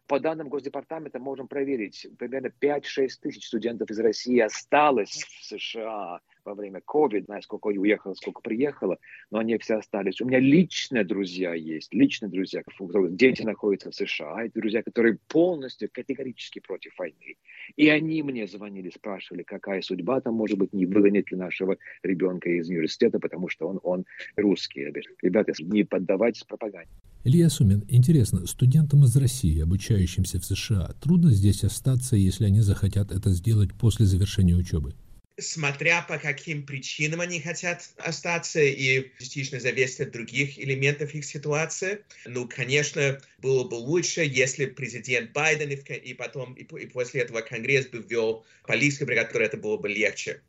По 0.09 0.19
данным 0.19 0.49
Госдепартамента 0.49 1.19
можем 1.19 1.49
проверить, 1.49 2.07
примерно 2.19 2.51
5-6 2.61 3.09
тысяч 3.21 3.47
студентов 3.47 3.91
из 3.91 4.01
России 4.01 4.41
осталось 4.41 5.23
в 5.23 5.45
США 5.45 6.21
во 6.49 6.55
время 6.55 6.81
COVID, 6.87 7.25
знаю, 7.25 7.43
сколько 7.43 7.67
уехало, 7.69 8.15
сколько 8.15 8.41
приехало, 8.41 8.99
но 9.31 9.39
они 9.39 9.59
все 9.59 9.77
остались. 9.77 10.21
У 10.21 10.27
меня 10.27 10.39
личные 10.39 11.05
друзья 11.05 11.55
есть, 11.55 11.93
личные 11.93 12.31
друзья, 12.31 12.63
дети 13.11 13.43
находятся 13.43 13.91
в 13.91 13.95
США, 13.95 14.45
это 14.45 14.61
друзья, 14.61 14.83
которые 14.83 15.19
полностью 15.29 15.91
категорически 15.93 16.61
против 16.61 16.99
войны. 16.99 17.37
И 17.77 17.89
они 17.89 18.23
мне 18.23 18.47
звонили, 18.47 18.91
спрашивали, 18.91 19.43
какая 19.43 19.83
судьба 19.83 20.21
там 20.21 20.35
может 20.35 20.59
быть, 20.59 20.73
не 20.73 20.87
выгонит 20.87 21.31
ли 21.31 21.37
нашего 21.37 21.77
ребенка 22.03 22.49
из 22.49 22.69
университета, 22.69 23.19
потому 23.19 23.49
что 23.49 23.69
он, 23.69 23.81
он 23.83 24.05
русский. 24.37 24.87
Ребята, 25.23 25.53
не 25.61 25.85
поддавайтесь 25.85 26.45
пропаганде. 26.45 26.91
Илья 27.25 27.51
Сумин, 27.51 27.85
интересно, 27.89 28.47
студентам 28.47 29.05
из 29.05 29.17
России, 29.17 29.61
обучающимся 29.61 30.39
в 30.41 30.45
США, 30.45 30.95
трудно 31.01 31.31
здесь 31.31 31.65
остаться, 31.65 32.17
если 32.17 32.45
они 32.45 32.61
захотят 32.61 33.11
это 33.11 33.31
сделать 33.31 33.75
после 33.75 34.07
завершения 34.07 34.55
учебы? 34.55 34.95
Смотря 35.39 36.03
по 36.03 36.19
каким 36.19 36.65
причинам 36.67 37.21
они 37.21 37.41
хотят 37.41 37.91
остаться, 37.99 38.61
и 38.61 39.11
частично 39.19 39.61
зависит 39.61 40.01
от 40.01 40.11
других 40.11 40.59
элементов 40.59 41.15
их 41.15 41.25
ситуации. 41.25 42.05
Ну, 42.27 42.49
конечно, 42.49 43.21
было 43.39 43.65
бы 43.65 43.77
лучше, 43.77 44.23
если 44.23 44.67
президент 44.67 45.33
Байден 45.33 45.71
и, 45.71 46.15
потом, 46.15 46.55
и, 46.55 46.65
после 46.65 47.23
этого 47.23 47.41
Конгресс 47.41 47.87
бы 47.87 47.99
ввел 47.99 48.45
политику, 48.67 49.07
при 49.07 49.15
которой 49.15 49.45
это 49.45 49.57
было 49.57 49.77
бы 49.77 49.89
легче. 49.89 50.41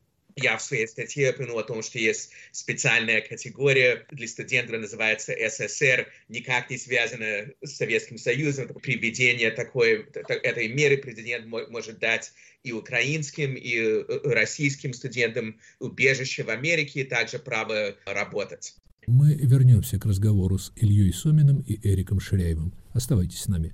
Я 0.41 0.57
в 0.57 0.61
своей 0.61 0.87
статье 0.87 1.31
упомянул 1.31 1.59
о 1.59 1.63
том, 1.63 1.81
что 1.81 1.99
есть 1.99 2.31
специальная 2.51 3.21
категория 3.21 4.05
для 4.11 4.27
студентов, 4.27 4.79
называется 4.79 5.33
СССР, 5.33 6.07
никак 6.29 6.69
не 6.69 6.77
связанная 6.77 7.53
с 7.63 7.77
Советским 7.77 8.17
Союзом. 8.17 8.67
При 8.81 8.95
введении 8.97 9.49
такой, 9.49 10.05
этой 10.13 10.67
меры 10.67 10.97
президент 10.97 11.45
может 11.47 11.99
дать 11.99 12.31
и 12.63 12.71
украинским, 12.71 13.55
и 13.55 13.75
э, 13.77 14.03
российским 14.23 14.93
студентам 14.93 15.59
убежище 15.79 16.43
в 16.43 16.49
Америке, 16.49 17.01
и 17.01 17.03
также 17.03 17.39
право 17.39 17.95
работать. 18.05 18.75
Мы 19.07 19.33
вернемся 19.33 19.97
к 19.97 20.05
разговору 20.05 20.57
с 20.57 20.71
Ильей 20.75 21.13
Соминым 21.13 21.61
и 21.61 21.79
Эриком 21.87 22.19
Ширяевым. 22.19 22.73
Оставайтесь 22.93 23.39
с 23.39 23.47
нами. 23.47 23.73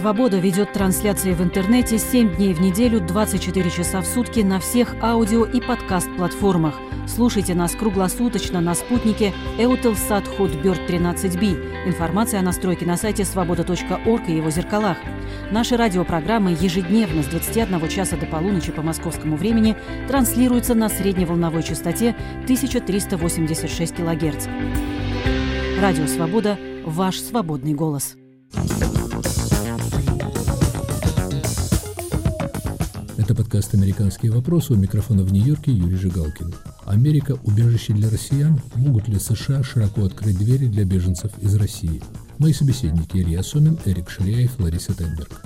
«Свобода» 0.00 0.38
ведет 0.38 0.72
трансляции 0.72 1.34
в 1.34 1.42
интернете 1.42 1.98
7 1.98 2.36
дней 2.36 2.54
в 2.54 2.60
неделю, 2.62 3.00
24 3.00 3.70
часа 3.70 4.00
в 4.00 4.06
сутки 4.06 4.40
на 4.40 4.58
всех 4.58 4.96
аудио 5.02 5.44
и 5.44 5.60
подкаст-платформах. 5.60 6.74
Слушайте 7.06 7.54
нас 7.54 7.72
круглосуточно 7.72 8.62
на 8.62 8.74
спутнике 8.74 9.34
Eutelsat 9.58 10.24
Hotbird 10.38 10.88
13B. 10.88 11.86
Информация 11.86 12.40
о 12.40 12.42
настройке 12.42 12.86
на 12.86 12.96
сайте 12.96 13.26
свобода.орг 13.26 14.26
и 14.26 14.36
его 14.36 14.48
зеркалах. 14.48 14.96
Наши 15.50 15.76
радиопрограммы 15.76 16.56
ежедневно 16.58 17.22
с 17.22 17.26
21 17.26 17.86
часа 17.90 18.16
до 18.16 18.24
полуночи 18.24 18.72
по 18.72 18.80
московскому 18.80 19.36
времени 19.36 19.76
транслируются 20.08 20.74
на 20.74 20.88
средневолновой 20.88 21.62
частоте 21.62 22.16
1386 22.44 23.96
кГц. 23.96 24.46
Радио 25.78 26.06
«Свобода»– 26.06 26.58
ваш 26.86 27.20
свободный 27.20 27.74
голос. 27.74 28.16
Это 33.30 33.44
подкаст 33.44 33.74
«Американские 33.74 34.32
вопросы». 34.32 34.72
У 34.72 34.76
микрофона 34.76 35.22
в 35.22 35.32
Нью-Йорке 35.32 35.70
Юрий 35.70 35.94
Жигалкин. 35.94 36.52
Америка– 36.84 37.38
убежище 37.44 37.92
для 37.92 38.10
россиян? 38.10 38.60
Могут 38.74 39.06
ли 39.06 39.20
США 39.20 39.62
широко 39.62 40.04
открыть 40.04 40.36
двери 40.36 40.66
для 40.66 40.84
беженцев 40.84 41.30
из 41.38 41.54
России? 41.54 42.02
Мои 42.38 42.52
собеседники 42.52 43.18
Илья 43.18 43.44
Сомин, 43.44 43.78
Эрик 43.84 44.10
Ширяев, 44.10 44.58
Лариса 44.58 44.94
Тенберг. 44.94 45.44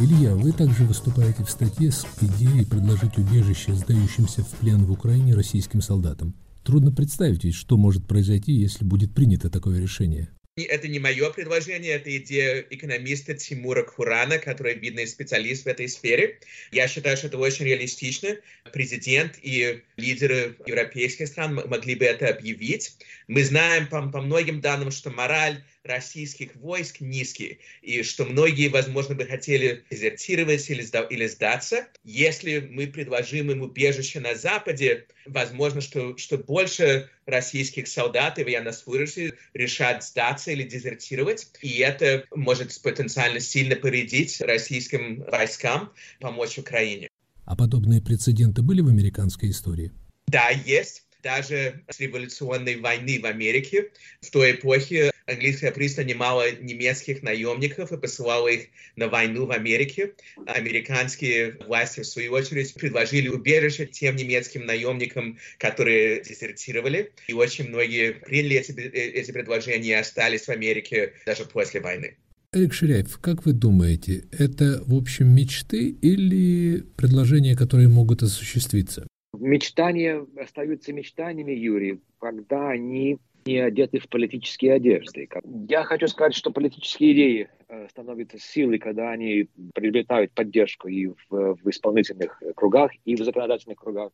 Илья, 0.00 0.34
вы 0.34 0.50
также 0.50 0.86
выступаете 0.86 1.44
в 1.44 1.50
статье 1.50 1.92
с 1.92 2.04
идеей 2.20 2.64
предложить 2.64 3.18
убежище 3.18 3.72
сдающимся 3.72 4.42
в 4.42 4.48
плен 4.58 4.84
в 4.84 4.90
Украине 4.90 5.36
российским 5.36 5.80
солдатам. 5.80 6.34
Трудно 6.64 6.90
представить 6.90 7.54
что 7.54 7.76
может 7.76 8.04
произойти, 8.04 8.52
если 8.52 8.84
будет 8.84 9.14
принято 9.14 9.48
такое 9.48 9.80
решение. 9.80 10.30
Это 10.56 10.86
не 10.86 11.00
мое 11.00 11.30
предложение, 11.30 11.94
это 11.94 12.16
идея 12.16 12.64
экономиста 12.70 13.34
Тимура 13.34 13.82
Курана, 13.82 14.38
который 14.38 14.74
видный 14.74 15.04
специалист 15.08 15.64
в 15.64 15.66
этой 15.66 15.88
сфере. 15.88 16.38
Я 16.70 16.86
считаю, 16.86 17.16
что 17.16 17.26
это 17.26 17.38
очень 17.38 17.64
реалистично. 17.64 18.36
Президент 18.72 19.36
и 19.42 19.82
лидеры 19.96 20.56
европейских 20.64 21.26
стран 21.26 21.56
могли 21.56 21.96
бы 21.96 22.04
это 22.04 22.28
объявить. 22.28 22.96
Мы 23.26 23.42
знаем 23.42 23.88
по, 23.88 24.00
по 24.10 24.20
многим 24.20 24.60
данным, 24.60 24.92
что 24.92 25.10
мораль 25.10 25.60
российских 25.84 26.56
войск 26.56 27.00
низкий, 27.00 27.60
и 27.82 28.02
что 28.02 28.24
многие, 28.24 28.68
возможно, 28.68 29.14
бы 29.14 29.26
хотели 29.26 29.84
дезертировать 29.90 30.68
или, 30.70 30.82
сда 30.82 31.02
или 31.02 31.26
сдаться. 31.26 31.86
Если 32.02 32.58
мы 32.58 32.86
предложим 32.86 33.50
им 33.50 33.62
убежище 33.62 34.20
на 34.20 34.34
Западе, 34.34 35.06
возможно, 35.26 35.80
что, 35.80 36.16
что 36.16 36.38
больше 36.38 37.10
российских 37.26 37.86
солдат 37.86 38.38
и 38.38 38.44
военнослужащих 38.44 39.34
решат 39.52 40.02
сдаться 40.02 40.50
или 40.50 40.62
дезертировать, 40.62 41.48
и 41.60 41.78
это 41.78 42.24
может 42.34 42.80
потенциально 42.82 43.40
сильно 43.40 43.76
повредить 43.76 44.40
российским 44.40 45.22
войскам, 45.30 45.92
помочь 46.20 46.58
Украине. 46.58 47.08
А 47.44 47.56
подобные 47.56 48.00
прецеденты 48.00 48.62
были 48.62 48.80
в 48.80 48.88
американской 48.88 49.50
истории? 49.50 49.92
Да, 50.28 50.48
есть. 50.48 51.04
Даже 51.24 51.82
с 51.88 51.98
революционной 51.98 52.76
войны 52.76 53.18
в 53.20 53.26
Америке. 53.26 53.90
В 54.20 54.30
той 54.30 54.52
эпохе 54.52 55.10
английская 55.26 55.70
правительство 55.70 56.02
нанимало 56.02 56.52
немецких 56.52 57.22
наемников 57.22 57.90
и 57.90 57.96
посылало 57.96 58.48
их 58.48 58.66
на 58.96 59.08
войну 59.08 59.46
в 59.46 59.50
Америке. 59.50 60.12
Американские 60.46 61.56
власти, 61.66 62.00
в 62.00 62.06
свою 62.06 62.32
очередь, 62.32 62.74
предложили 62.74 63.28
убежище 63.28 63.86
тем 63.86 64.16
немецким 64.16 64.66
наемникам, 64.66 65.38
которые 65.58 66.22
дезертировали. 66.22 67.12
И 67.26 67.32
очень 67.32 67.68
многие 67.68 68.12
приняли 68.12 68.56
эти, 68.58 68.72
эти 68.72 69.32
предложения 69.32 69.88
и 69.88 69.92
остались 69.92 70.42
в 70.42 70.50
Америке 70.50 71.14
даже 71.26 71.46
после 71.46 71.80
войны. 71.80 72.16
Эрик 72.52 72.72
Ширяев, 72.72 73.18
как 73.18 73.46
вы 73.46 73.52
думаете, 73.52 74.26
это, 74.30 74.80
в 74.86 74.94
общем, 74.94 75.26
мечты 75.34 75.88
или 75.88 76.84
предложения, 76.96 77.56
которые 77.56 77.88
могут 77.88 78.22
осуществиться? 78.22 79.08
Мечтания 79.38 80.26
остаются 80.36 80.92
мечтаниями, 80.92 81.52
Юрий, 81.52 82.00
когда 82.18 82.70
они 82.70 83.18
не 83.46 83.58
одеты 83.58 83.98
в 83.98 84.08
политические 84.08 84.74
одежды. 84.74 85.28
Я 85.68 85.84
хочу 85.84 86.08
сказать, 86.08 86.34
что 86.34 86.50
политические 86.50 87.12
идеи 87.12 87.48
э, 87.68 87.88
становятся 87.90 88.38
силой, 88.38 88.78
когда 88.78 89.10
они 89.10 89.48
приобретают 89.74 90.32
поддержку 90.32 90.88
и 90.88 91.08
в, 91.08 91.14
в 91.30 91.70
исполнительных 91.70 92.42
кругах, 92.56 92.92
и 93.04 93.16
в 93.16 93.22
законодательных 93.22 93.78
кругах. 93.78 94.12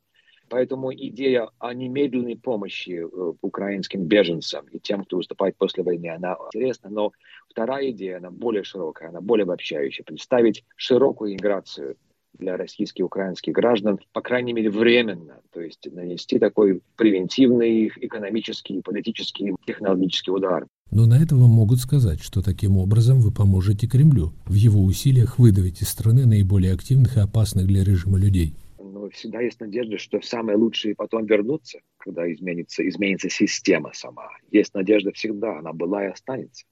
Поэтому 0.49 0.93
идея 0.93 1.49
о 1.61 1.73
немедленной 1.73 2.37
помощи 2.37 3.05
э, 3.05 3.33
украинским 3.41 4.05
беженцам 4.05 4.67
и 4.73 4.81
тем, 4.81 5.05
кто 5.05 5.19
выступает 5.19 5.57
после 5.57 5.85
войны, 5.85 6.09
она 6.09 6.37
интересна. 6.53 6.91
Но 6.91 7.13
вторая 7.49 7.91
идея, 7.91 8.17
она 8.17 8.33
более 8.33 8.65
широкая, 8.65 9.11
она 9.11 9.21
более 9.21 9.45
обобщающая. 9.45 10.05
Представить 10.05 10.65
широкую 10.75 11.33
иммиграцию 11.33 11.97
для 12.39 12.57
российских 12.57 13.01
и 13.01 13.05
украинских 13.05 13.53
граждан, 13.53 13.99
по 14.13 14.21
крайней 14.21 14.53
мере, 14.53 14.71
временно. 14.71 15.41
То 15.53 15.61
есть 15.61 15.87
нанести 15.93 16.39
такой 16.39 16.81
превентивный 16.97 17.89
экономический, 17.97 18.81
политический, 18.81 19.55
технологический 19.67 20.31
удар. 20.31 20.67
Но 20.91 21.07
на 21.07 21.23
это 21.23 21.37
вам 21.37 21.51
могут 21.51 21.79
сказать, 21.79 22.21
что 22.21 22.43
таким 22.43 22.77
образом 22.77 23.21
вы 23.21 23.31
поможете 23.31 23.87
Кремлю 23.87 24.33
в 24.47 24.55
его 24.55 24.83
усилиях 24.83 25.39
выдавить 25.39 25.83
из 25.83 25.89
страны 25.89 26.27
наиболее 26.27 26.73
активных 26.73 27.17
и 27.17 27.21
опасных 27.21 27.67
для 27.67 27.85
режима 27.85 28.19
людей 28.19 28.55
всегда 29.11 29.41
есть 29.41 29.61
надежда, 29.61 29.99
что 29.99 30.21
самые 30.23 30.57
лучшие 30.57 30.95
потом 30.95 31.27
вернутся, 31.27 31.81
когда 31.99 32.31
изменится, 32.33 32.87
изменится 32.89 33.29
система 33.29 33.93
сама. 33.93 34.29
Есть 34.51 34.75
надежда 34.75 35.13
всегда, 35.13 35.59
она 35.59 35.73
была 35.73 36.07
и 36.07 36.11
останется. 36.11 36.65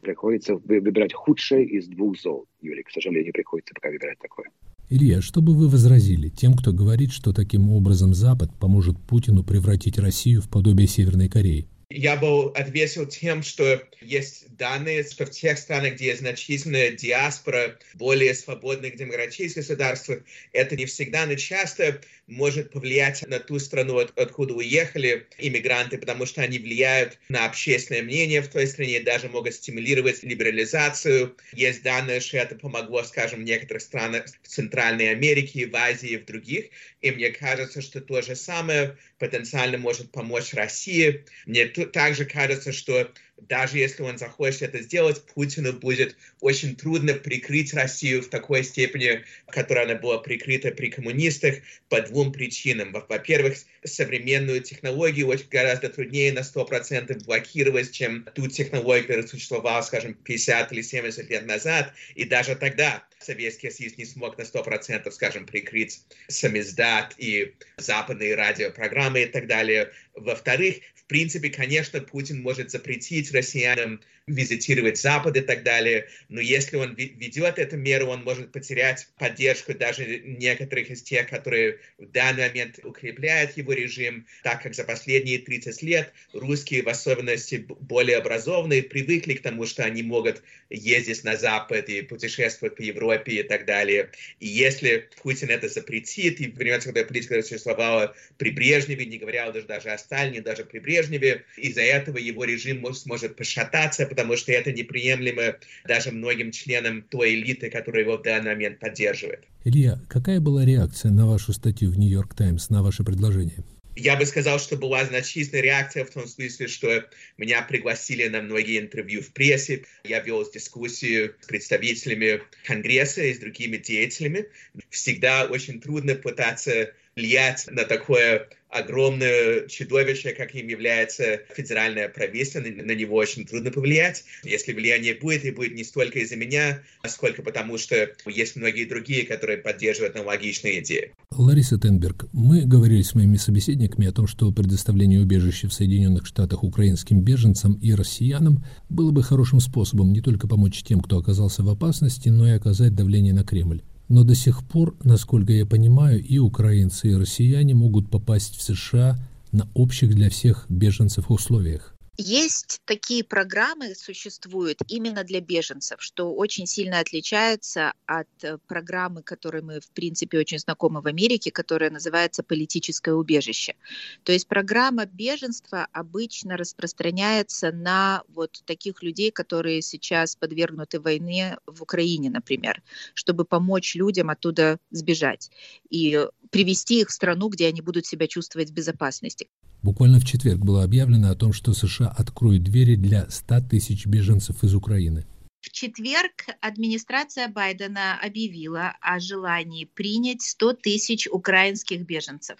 Приходится 0.00 0.56
выбирать 0.56 1.12
худшее 1.12 1.66
из 1.66 1.88
двух 1.88 2.18
зол. 2.18 2.46
Юрий, 2.60 2.84
к 2.84 2.90
сожалению, 2.90 3.32
приходится 3.32 3.74
пока 3.74 3.88
выбирать 3.90 4.18
такое. 4.18 4.48
Илья, 4.90 5.20
что 5.20 5.42
бы 5.42 5.52
вы 5.54 5.68
возразили 5.68 6.30
тем, 6.30 6.54
кто 6.54 6.72
говорит, 6.72 7.12
что 7.12 7.34
таким 7.34 7.70
образом 7.70 8.14
Запад 8.14 8.54
поможет 8.58 8.98
Путину 8.98 9.44
превратить 9.44 9.98
Россию 9.98 10.40
в 10.40 10.48
подобие 10.48 10.88
Северной 10.88 11.28
Кореи? 11.28 11.68
Я 11.90 12.16
бы 12.16 12.52
ответил 12.52 13.06
тем, 13.06 13.42
что 13.42 13.82
есть 14.02 14.54
данные, 14.56 15.04
что 15.04 15.24
в 15.24 15.30
тех 15.30 15.56
странах, 15.56 15.94
где 15.94 16.14
значительная 16.14 16.90
диаспора, 16.90 17.78
более 17.94 18.34
свободных 18.34 18.96
демократических 18.96 19.62
государств, 19.62 20.10
это 20.52 20.76
не 20.76 20.84
всегда, 20.84 21.24
но 21.24 21.34
часто 21.36 22.02
может 22.26 22.72
повлиять 22.72 23.26
на 23.26 23.40
ту 23.40 23.58
страну, 23.58 23.98
от, 23.98 24.16
откуда 24.18 24.52
уехали 24.52 25.26
иммигранты, 25.38 25.96
потому 25.96 26.26
что 26.26 26.42
они 26.42 26.58
влияют 26.58 27.18
на 27.30 27.46
общественное 27.46 28.02
мнение 28.02 28.42
в 28.42 28.48
той 28.48 28.66
стране, 28.66 29.00
даже 29.00 29.30
могут 29.30 29.54
стимулировать 29.54 30.22
либерализацию. 30.22 31.36
Есть 31.54 31.82
данные, 31.82 32.20
что 32.20 32.36
это 32.36 32.54
помогло, 32.54 33.02
скажем, 33.02 33.40
в 33.40 33.44
некоторых 33.44 33.82
странах 33.82 34.26
в 34.42 34.48
Центральной 34.48 35.10
Америке, 35.10 35.66
в 35.66 35.74
Азии 35.74 36.16
в 36.16 36.26
других. 36.26 36.66
И 37.00 37.10
мне 37.12 37.30
кажется, 37.30 37.80
что 37.80 38.02
то 38.02 38.20
же 38.20 38.36
самое 38.36 38.98
потенциально 39.18 39.78
может 39.78 40.12
помочь 40.12 40.52
России. 40.52 41.24
Мне 41.46 41.66
также 41.88 42.24
кажется, 42.24 42.72
что 42.72 43.10
даже 43.40 43.78
если 43.78 44.02
он 44.02 44.18
захочет 44.18 44.62
это 44.62 44.80
сделать, 44.80 45.22
Путину 45.34 45.72
будет 45.72 46.16
очень 46.40 46.76
трудно 46.76 47.14
прикрыть 47.14 47.72
Россию 47.72 48.22
в 48.22 48.28
такой 48.28 48.64
степени, 48.64 49.24
которой 49.48 49.84
она 49.84 49.94
была 49.94 50.18
прикрыта 50.18 50.70
при 50.70 50.90
коммунистах, 50.90 51.56
по 51.88 52.00
двум 52.02 52.32
причинам. 52.32 52.92
Во-первых, 52.92 53.56
современную 53.84 54.60
технологию 54.60 55.28
очень 55.28 55.48
гораздо 55.48 55.88
труднее 55.88 56.32
на 56.32 56.40
100% 56.40 57.24
блокировать, 57.24 57.92
чем 57.92 58.24
ту 58.34 58.48
технологию, 58.48 59.06
которая 59.06 59.26
существовала, 59.26 59.82
скажем, 59.82 60.14
50 60.14 60.72
или 60.72 60.82
70 60.82 61.30
лет 61.30 61.46
назад. 61.46 61.92
И 62.14 62.24
даже 62.24 62.56
тогда 62.56 63.04
Советский 63.20 63.70
Союз 63.70 63.96
не 63.96 64.04
смог 64.04 64.38
на 64.38 64.42
100%, 64.42 65.10
скажем, 65.10 65.46
прикрыть 65.46 66.02
самиздат 66.28 67.14
и 67.18 67.54
западные 67.76 68.34
радиопрограммы 68.34 69.22
и 69.22 69.26
так 69.26 69.46
далее. 69.46 69.92
Во-вторых, 70.14 70.76
в 70.94 71.04
принципе, 71.04 71.48
конечно, 71.48 72.00
Путин 72.00 72.42
может 72.42 72.70
запретить 72.70 73.27
россиянам 73.32 74.00
визитировать 74.28 74.98
Запад 74.98 75.36
и 75.36 75.40
так 75.40 75.62
далее. 75.62 76.08
Но 76.28 76.40
если 76.40 76.76
он 76.76 76.94
ведет 76.94 77.58
эту 77.58 77.76
меру, 77.76 78.06
он 78.06 78.22
может 78.22 78.52
потерять 78.52 79.08
поддержку 79.18 79.74
даже 79.74 80.20
некоторых 80.20 80.90
из 80.90 81.02
тех, 81.02 81.28
которые 81.28 81.78
в 81.98 82.06
данный 82.10 82.48
момент 82.48 82.78
укрепляют 82.84 83.56
его 83.56 83.72
режим, 83.72 84.26
так 84.42 84.62
как 84.62 84.74
за 84.74 84.84
последние 84.84 85.38
30 85.38 85.82
лет 85.82 86.12
русские, 86.32 86.82
в 86.82 86.88
особенности 86.88 87.66
более 87.80 88.18
образованные, 88.18 88.82
привыкли 88.82 89.34
к 89.34 89.42
тому, 89.42 89.66
что 89.66 89.84
они 89.84 90.02
могут 90.02 90.42
ездить 90.70 91.24
на 91.24 91.36
Запад 91.36 91.88
и 91.88 92.02
путешествовать 92.02 92.76
по 92.76 92.82
Европе 92.82 93.40
и 93.40 93.42
так 93.42 93.64
далее. 93.64 94.10
И 94.40 94.46
если 94.46 95.08
Путин 95.22 95.50
это 95.50 95.68
запретит, 95.68 96.40
и 96.40 96.48
времена, 96.48 96.78
когда 96.80 97.04
политика 97.04 97.40
существовала 97.42 98.14
при 98.36 98.50
Брежневе, 98.50 99.06
не 99.06 99.18
говоря 99.18 99.50
даже, 99.50 99.66
даже 99.66 99.90
о 99.90 99.98
Сталине, 99.98 100.40
даже 100.40 100.64
при 100.64 100.78
Брежневе, 100.78 101.44
из-за 101.56 101.82
этого 101.82 102.18
его 102.18 102.44
режим 102.44 102.80
может, 102.80 103.06
может 103.06 103.36
пошататься, 103.36 104.06
потому 104.18 104.36
что 104.36 104.50
это 104.50 104.72
неприемлемо 104.72 105.58
даже 105.86 106.10
многим 106.10 106.50
членам 106.50 107.02
той 107.02 107.34
элиты, 107.34 107.70
которая 107.70 108.02
его 108.02 108.16
в 108.16 108.22
данный 108.22 108.50
момент 108.50 108.80
поддерживает. 108.80 109.44
Илья, 109.62 110.00
какая 110.08 110.40
была 110.40 110.64
реакция 110.64 111.12
на 111.12 111.24
вашу 111.24 111.52
статью 111.52 111.92
в 111.92 111.98
«Нью-Йорк 112.00 112.34
Таймс», 112.34 112.68
на 112.68 112.82
ваше 112.82 113.04
предложение? 113.04 113.62
Я 113.94 114.16
бы 114.16 114.26
сказал, 114.26 114.58
что 114.58 114.76
была 114.76 115.04
значительная 115.04 115.62
реакция 115.62 116.04
в 116.04 116.10
том 116.10 116.26
смысле, 116.26 116.66
что 116.66 117.04
меня 117.36 117.62
пригласили 117.62 118.26
на 118.26 118.42
многие 118.42 118.80
интервью 118.80 119.22
в 119.22 119.32
прессе. 119.32 119.84
Я 120.02 120.18
вел 120.18 120.44
дискуссию 120.50 121.36
с 121.40 121.46
представителями 121.46 122.42
Конгресса 122.66 123.22
и 123.22 123.34
с 123.34 123.38
другими 123.38 123.76
деятелями. 123.76 124.46
Всегда 124.90 125.44
очень 125.44 125.80
трудно 125.80 126.16
пытаться 126.16 126.92
влиять 127.18 127.66
на 127.70 127.84
такое 127.84 128.48
огромное 128.70 129.66
чудовище, 129.66 130.32
каким 130.32 130.68
является 130.68 131.40
федеральное 131.54 132.08
правительство, 132.08 132.60
на 132.60 132.92
него 132.92 133.16
очень 133.16 133.44
трудно 133.46 133.70
повлиять. 133.70 134.24
Если 134.44 134.72
влияние 134.72 135.14
будет, 135.14 135.44
и 135.44 135.50
будет 135.50 135.74
не 135.74 135.84
столько 135.84 136.18
из-за 136.20 136.36
меня, 136.36 136.82
сколько 137.06 137.42
потому, 137.42 137.78
что 137.78 138.10
есть 138.26 138.56
многие 138.56 138.84
другие, 138.84 139.24
которые 139.26 139.58
поддерживают 139.58 140.16
аналогичные 140.16 140.80
идеи. 140.80 141.12
Лариса 141.30 141.78
Тенберг, 141.78 142.26
мы 142.32 142.64
говорили 142.64 143.02
с 143.02 143.14
моими 143.14 143.36
собеседниками 143.36 144.06
о 144.06 144.12
том, 144.12 144.26
что 144.26 144.52
предоставление 144.52 145.20
убежища 145.20 145.68
в 145.68 145.72
Соединенных 145.72 146.26
Штатах 146.26 146.62
украинским 146.62 147.22
беженцам 147.22 147.74
и 147.74 147.94
россиянам 147.94 148.64
было 148.90 149.10
бы 149.10 149.22
хорошим 149.22 149.60
способом 149.60 150.12
не 150.12 150.20
только 150.20 150.46
помочь 150.46 150.82
тем, 150.82 151.00
кто 151.00 151.18
оказался 151.18 151.62
в 151.62 151.68
опасности, 151.70 152.28
но 152.28 152.46
и 152.46 152.52
оказать 152.52 152.94
давление 152.94 153.32
на 153.32 153.44
Кремль. 153.44 153.82
Но 154.08 154.24
до 154.24 154.34
сих 154.34 154.66
пор, 154.66 154.96
насколько 155.04 155.52
я 155.52 155.66
понимаю, 155.66 156.24
и 156.24 156.38
украинцы, 156.38 157.10
и 157.10 157.14
россияне 157.14 157.74
могут 157.74 158.10
попасть 158.10 158.56
в 158.56 158.62
США 158.62 159.18
на 159.52 159.68
общих 159.74 160.14
для 160.14 160.30
всех 160.30 160.66
беженцев 160.68 161.30
условиях. 161.30 161.97
Есть 162.20 162.80
такие 162.84 163.22
программы, 163.22 163.94
существуют 163.94 164.80
именно 164.88 165.22
для 165.22 165.40
беженцев, 165.40 166.02
что 166.02 166.34
очень 166.34 166.66
сильно 166.66 166.98
отличается 166.98 167.92
от 168.06 168.26
э, 168.42 168.58
программы, 168.66 169.22
которой 169.22 169.62
мы, 169.62 169.78
в 169.78 169.88
принципе, 169.90 170.40
очень 170.40 170.58
знакомы 170.58 171.00
в 171.00 171.06
Америке, 171.06 171.52
которая 171.52 171.90
называется 171.90 172.42
«Политическое 172.42 173.14
убежище». 173.14 173.76
То 174.24 174.32
есть 174.32 174.48
программа 174.48 175.06
беженства 175.06 175.86
обычно 175.92 176.56
распространяется 176.56 177.70
на 177.70 178.24
вот 178.26 178.62
таких 178.66 179.04
людей, 179.04 179.30
которые 179.30 179.80
сейчас 179.80 180.34
подвергнуты 180.34 180.98
войне 180.98 181.58
в 181.66 181.82
Украине, 181.82 182.30
например, 182.30 182.82
чтобы 183.14 183.44
помочь 183.44 183.94
людям 183.94 184.28
оттуда 184.28 184.80
сбежать 184.90 185.52
и 185.88 186.26
привести 186.50 187.00
их 187.00 187.10
в 187.10 187.12
страну, 187.12 187.48
где 187.48 187.68
они 187.68 187.80
будут 187.80 188.06
себя 188.06 188.26
чувствовать 188.26 188.70
в 188.70 188.74
безопасности. 188.74 189.48
Буквально 189.82 190.18
в 190.18 190.24
четверг 190.24 190.58
было 190.60 190.82
объявлено 190.82 191.30
о 191.30 191.34
том, 191.34 191.52
что 191.52 191.72
США 191.72 192.08
откроют 192.08 192.64
двери 192.64 192.96
для 192.96 193.30
100 193.30 193.60
тысяч 193.70 194.06
беженцев 194.06 194.64
из 194.64 194.74
Украины. 194.74 195.24
В 195.60 195.70
четверг 195.70 196.46
администрация 196.60 197.48
Байдена 197.48 198.18
объявила 198.20 198.94
о 199.00 199.20
желании 199.20 199.84
принять 199.84 200.42
100 200.42 200.74
тысяч 200.74 201.26
украинских 201.26 202.06
беженцев. 202.06 202.58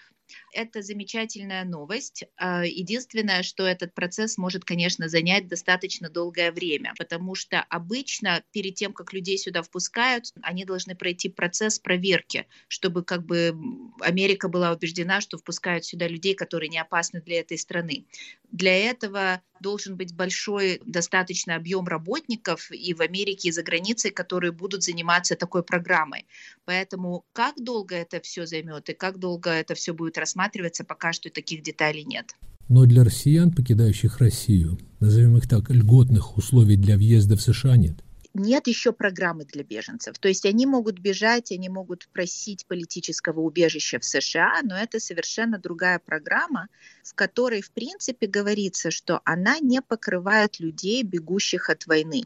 Это 0.53 0.81
замечательная 0.81 1.63
новость. 1.63 2.23
А, 2.37 2.65
единственное, 2.65 3.43
что 3.43 3.65
этот 3.65 3.93
процесс 3.93 4.37
может, 4.37 4.65
конечно, 4.65 5.07
занять 5.07 5.47
достаточно 5.47 6.09
долгое 6.09 6.51
время, 6.51 6.93
потому 6.97 7.35
что 7.35 7.61
обычно 7.69 8.43
перед 8.51 8.75
тем, 8.75 8.93
как 8.93 9.13
людей 9.13 9.37
сюда 9.37 9.61
впускают, 9.61 10.33
они 10.41 10.65
должны 10.65 10.95
пройти 10.95 11.29
процесс 11.29 11.79
проверки, 11.79 12.47
чтобы 12.67 13.03
как 13.03 13.25
бы 13.25 13.55
Америка 14.01 14.49
была 14.49 14.71
убеждена, 14.71 15.21
что 15.21 15.37
впускают 15.37 15.85
сюда 15.85 16.07
людей, 16.07 16.33
которые 16.33 16.69
не 16.69 16.79
опасны 16.79 17.21
для 17.21 17.39
этой 17.39 17.57
страны. 17.57 18.05
Для 18.51 18.75
этого 18.89 19.41
должен 19.59 19.97
быть 19.97 20.15
большой 20.15 20.81
достаточно 20.85 21.55
объем 21.55 21.87
работников 21.87 22.71
и 22.71 22.93
в 22.93 23.01
Америке, 23.01 23.49
и 23.49 23.51
за 23.51 23.61
границей, 23.61 24.11
которые 24.11 24.51
будут 24.51 24.83
заниматься 24.83 25.35
такой 25.35 25.63
программой. 25.63 26.25
Поэтому 26.65 27.25
как 27.33 27.55
долго 27.61 27.95
это 27.95 28.21
все 28.21 28.45
займет 28.45 28.89
и 28.89 28.93
как 28.93 29.19
долго 29.19 29.51
это 29.51 29.75
все 29.75 29.93
будет 29.93 30.17
рассматриваться, 30.17 30.38
пока 30.83 31.13
что 31.13 31.29
таких 31.29 31.63
деталей 31.63 32.03
нет. 32.03 32.35
Но 32.67 32.85
для 32.85 33.03
россиян, 33.03 33.51
покидающих 33.51 34.19
Россию, 34.19 34.77
назовем 34.99 35.37
их 35.37 35.47
так, 35.47 35.69
льготных 35.69 36.37
условий 36.37 36.77
для 36.77 36.97
въезда 36.97 37.35
в 37.35 37.41
США 37.41 37.77
нет 37.77 38.03
нет 38.33 38.67
еще 38.67 38.91
программы 38.91 39.45
для 39.45 39.63
беженцев. 39.63 40.17
То 40.19 40.27
есть 40.27 40.45
они 40.45 40.65
могут 40.65 40.99
бежать, 40.99 41.51
они 41.51 41.69
могут 41.69 42.07
просить 42.09 42.65
политического 42.67 43.41
убежища 43.41 43.99
в 43.99 44.05
США, 44.05 44.61
но 44.63 44.77
это 44.77 44.99
совершенно 44.99 45.57
другая 45.57 45.99
программа, 45.99 46.67
в 47.03 47.13
которой, 47.15 47.61
в 47.61 47.71
принципе, 47.71 48.27
говорится, 48.27 48.91
что 48.91 49.21
она 49.25 49.59
не 49.59 49.81
покрывает 49.81 50.59
людей, 50.59 51.03
бегущих 51.03 51.69
от 51.69 51.87
войны. 51.87 52.23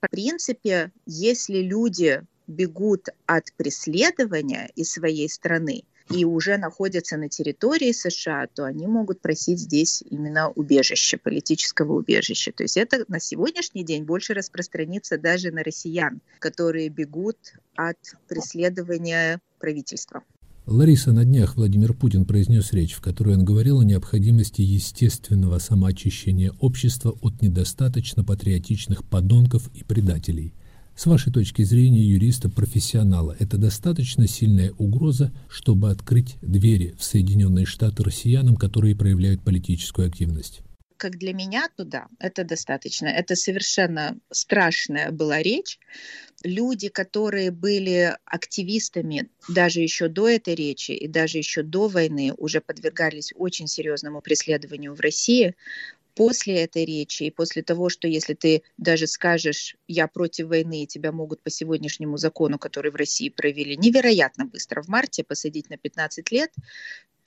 В 0.00 0.08
принципе, 0.08 0.92
если 1.06 1.58
люди 1.58 2.22
бегут 2.46 3.08
от 3.26 3.52
преследования 3.56 4.70
из 4.74 4.92
своей 4.92 5.28
страны, 5.28 5.84
и 6.10 6.24
уже 6.24 6.56
находятся 6.56 7.16
на 7.16 7.28
территории 7.28 7.92
США, 7.92 8.46
то 8.52 8.64
они 8.64 8.86
могут 8.86 9.20
просить 9.20 9.58
здесь 9.58 10.02
именно 10.08 10.48
убежище, 10.50 11.18
политического 11.18 11.94
убежища. 11.94 12.52
То 12.52 12.64
есть 12.64 12.76
это 12.76 13.04
на 13.08 13.20
сегодняшний 13.20 13.84
день 13.84 14.04
больше 14.04 14.34
распространится 14.34 15.18
даже 15.18 15.50
на 15.50 15.62
россиян, 15.62 16.20
которые 16.38 16.88
бегут 16.88 17.36
от 17.76 17.98
преследования 18.28 19.40
правительства. 19.58 20.22
Лариса, 20.66 21.12
на 21.12 21.24
днях 21.24 21.56
Владимир 21.56 21.94
Путин 21.94 22.26
произнес 22.26 22.72
речь, 22.72 22.92
в 22.92 23.00
которой 23.00 23.36
он 23.36 23.44
говорил 23.44 23.80
о 23.80 23.84
необходимости 23.84 24.60
естественного 24.60 25.58
самоочищения 25.58 26.52
общества 26.60 27.16
от 27.22 27.40
недостаточно 27.40 28.22
патриотичных 28.22 29.04
подонков 29.04 29.70
и 29.74 29.82
предателей– 29.82 30.54
с 30.98 31.06
вашей 31.06 31.32
точки 31.32 31.62
зрения 31.62 32.02
юриста-профессионала, 32.02 33.36
это 33.38 33.56
достаточно 33.56 34.26
сильная 34.26 34.72
угроза, 34.78 35.32
чтобы 35.48 35.90
открыть 35.90 36.34
двери 36.42 36.96
в 36.98 37.04
Соединенные 37.04 37.66
Штаты 37.66 38.02
россиянам, 38.02 38.56
которые 38.56 38.96
проявляют 38.96 39.44
политическую 39.44 40.08
активность? 40.08 40.62
как 40.98 41.16
для 41.16 41.32
меня, 41.32 41.68
то 41.76 41.84
да, 41.84 42.08
это 42.18 42.44
достаточно. 42.44 43.06
Это 43.06 43.36
совершенно 43.36 44.18
страшная 44.30 45.12
была 45.12 45.40
речь. 45.40 45.78
Люди, 46.42 46.88
которые 46.88 47.50
были 47.50 48.16
активистами 48.24 49.28
даже 49.48 49.80
еще 49.80 50.08
до 50.08 50.28
этой 50.28 50.54
речи 50.54 50.90
и 50.90 51.08
даже 51.08 51.38
еще 51.38 51.62
до 51.62 51.88
войны, 51.88 52.34
уже 52.36 52.60
подвергались 52.60 53.32
очень 53.36 53.68
серьезному 53.68 54.20
преследованию 54.20 54.94
в 54.94 55.00
России 55.00 55.54
после 56.18 56.64
этой 56.64 56.84
речи 56.84 57.22
и 57.22 57.30
после 57.30 57.62
того, 57.62 57.88
что 57.88 58.08
если 58.08 58.34
ты 58.34 58.64
даже 58.76 59.06
скажешь 59.06 59.76
«я 59.86 60.08
против 60.08 60.48
войны», 60.48 60.84
тебя 60.84 61.12
могут 61.12 61.40
по 61.44 61.48
сегодняшнему 61.48 62.16
закону, 62.16 62.58
который 62.58 62.90
в 62.90 62.96
России 62.96 63.28
провели 63.28 63.76
невероятно 63.76 64.44
быстро 64.44 64.82
в 64.82 64.88
марте, 64.88 65.22
посадить 65.22 65.70
на 65.70 65.76
15 65.76 66.32
лет, 66.32 66.50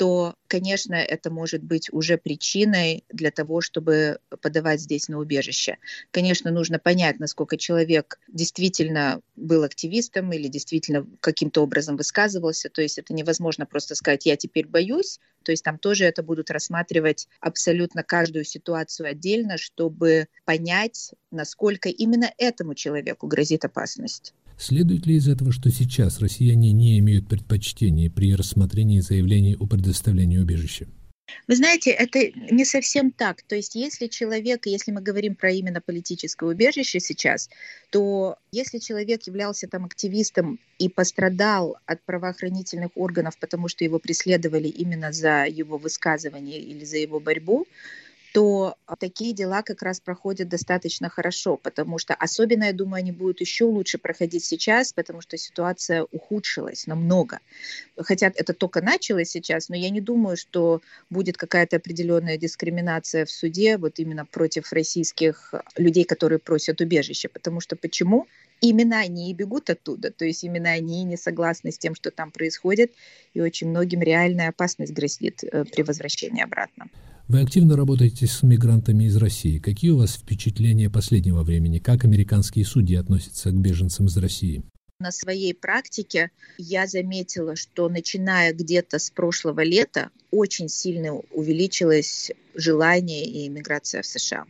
то, 0.01 0.33
конечно, 0.47 0.95
это 0.95 1.29
может 1.29 1.61
быть 1.61 1.93
уже 1.93 2.17
причиной 2.17 3.03
для 3.09 3.29
того, 3.29 3.61
чтобы 3.61 4.17
подавать 4.41 4.81
здесь 4.81 5.09
на 5.09 5.19
убежище. 5.19 5.77
Конечно, 6.09 6.49
нужно 6.49 6.79
понять, 6.79 7.19
насколько 7.19 7.55
человек 7.55 8.19
действительно 8.27 9.21
был 9.35 9.61
активистом 9.61 10.33
или 10.33 10.47
действительно 10.47 11.05
каким-то 11.19 11.61
образом 11.61 11.97
высказывался. 11.97 12.69
То 12.69 12.81
есть 12.81 12.97
это 12.97 13.13
невозможно 13.13 13.67
просто 13.67 13.93
сказать 13.93 14.25
«я 14.25 14.35
теперь 14.37 14.65
боюсь». 14.65 15.19
То 15.43 15.51
есть 15.51 15.63
там 15.63 15.77
тоже 15.77 16.05
это 16.05 16.23
будут 16.23 16.49
рассматривать 16.49 17.27
абсолютно 17.39 18.01
каждую 18.01 18.43
ситуацию 18.43 19.07
отдельно, 19.07 19.59
чтобы 19.59 20.29
понять, 20.45 21.13
насколько 21.29 21.89
именно 21.89 22.33
этому 22.39 22.73
человеку 22.73 23.27
грозит 23.27 23.65
опасность. 23.65 24.33
Следует 24.61 25.07
ли 25.07 25.15
из 25.15 25.27
этого, 25.27 25.51
что 25.51 25.71
сейчас 25.71 26.19
россияне 26.19 26.71
не 26.71 26.99
имеют 26.99 27.27
предпочтения 27.27 28.11
при 28.11 28.35
рассмотрении 28.35 28.99
заявлений 28.99 29.57
о 29.59 29.65
предоставлении 29.65 30.37
убежища? 30.37 30.85
Вы 31.47 31.55
знаете, 31.55 31.89
это 31.89 32.19
не 32.51 32.63
совсем 32.63 33.09
так. 33.09 33.41
То 33.41 33.55
есть 33.55 33.73
если 33.73 34.05
человек, 34.05 34.67
если 34.67 34.91
мы 34.91 35.01
говорим 35.01 35.33
про 35.33 35.49
именно 35.49 35.81
политическое 35.81 36.47
убежище 36.47 36.99
сейчас, 36.99 37.49
то 37.89 38.35
если 38.51 38.77
человек 38.77 39.23
являлся 39.25 39.67
там 39.67 39.85
активистом 39.85 40.59
и 40.77 40.89
пострадал 40.89 41.77
от 41.87 42.03
правоохранительных 42.03 42.91
органов, 42.93 43.39
потому 43.39 43.67
что 43.67 43.83
его 43.83 43.97
преследовали 43.97 44.67
именно 44.67 45.11
за 45.11 45.45
его 45.45 45.79
высказывание 45.79 46.59
или 46.59 46.85
за 46.85 46.97
его 46.97 47.19
борьбу, 47.19 47.65
то 48.33 48.75
а, 48.85 48.95
такие 48.95 49.33
дела 49.33 49.61
как 49.61 49.81
раз 49.81 49.99
проходят 49.99 50.47
достаточно 50.47 51.09
хорошо, 51.09 51.57
потому 51.57 51.97
что 51.97 52.13
особенно, 52.13 52.65
я 52.65 52.73
думаю, 52.73 52.99
они 52.99 53.11
будут 53.11 53.41
еще 53.41 53.65
лучше 53.65 53.97
проходить 53.97 54.45
сейчас, 54.45 54.93
потому 54.93 55.21
что 55.21 55.37
ситуация 55.37 56.05
ухудшилась 56.11 56.87
намного. 56.87 57.39
Хотя 57.97 58.31
это 58.33 58.53
только 58.53 58.81
началось 58.81 59.29
сейчас, 59.29 59.69
но 59.69 59.75
я 59.75 59.89
не 59.89 60.01
думаю, 60.01 60.37
что 60.37 60.81
будет 61.09 61.37
какая-то 61.37 61.77
определенная 61.77 62.37
дискриминация 62.37 63.25
в 63.25 63.31
суде 63.31 63.77
вот 63.77 63.99
именно 63.99 64.25
против 64.25 64.71
российских 64.71 65.53
людей, 65.75 66.05
которые 66.05 66.39
просят 66.39 66.79
убежище. 66.79 67.27
Потому 67.27 67.59
что 67.59 67.75
почему? 67.75 68.27
Именно 68.61 68.99
они 68.99 69.31
и 69.31 69.33
бегут 69.33 69.71
оттуда, 69.71 70.11
то 70.11 70.23
есть 70.23 70.43
именно 70.43 70.69
они 70.69 71.03
не 71.03 71.17
согласны 71.17 71.71
с 71.71 71.79
тем, 71.79 71.95
что 71.95 72.11
там 72.11 72.29
происходит, 72.29 72.93
и 73.33 73.41
очень 73.41 73.69
многим 73.69 74.01
реальная 74.01 74.49
опасность 74.49 74.93
грозит 74.93 75.43
э, 75.43 75.65
при 75.65 75.81
возвращении 75.81 76.43
обратно. 76.43 76.85
Вы 77.27 77.41
активно 77.41 77.75
работаете 77.75 78.27
с 78.27 78.43
мигрантами 78.43 79.05
из 79.05 79.15
России. 79.17 79.59
Какие 79.59 79.91
у 79.91 79.97
вас 79.97 80.15
впечатления 80.15 80.89
последнего 80.89 81.43
времени? 81.43 81.79
Как 81.79 82.03
американские 82.05 82.65
судьи 82.65 82.95
относятся 82.95 83.51
к 83.51 83.55
беженцам 83.55 84.07
из 84.07 84.17
России? 84.17 84.63
На 84.99 85.11
своей 85.11 85.53
практике 85.53 86.29
я 86.57 86.85
заметила, 86.85 87.55
что 87.55 87.89
начиная 87.89 88.53
где-то 88.53 88.99
с 88.99 89.09
прошлого 89.09 89.63
лета 89.63 90.11
очень 90.31 90.69
сильно 90.69 91.15
увеличилось 91.31 92.31
желание 92.55 93.25
и 93.25 93.47
иммиграция 93.47 94.01
в 94.01 94.05
США. 94.05 94.45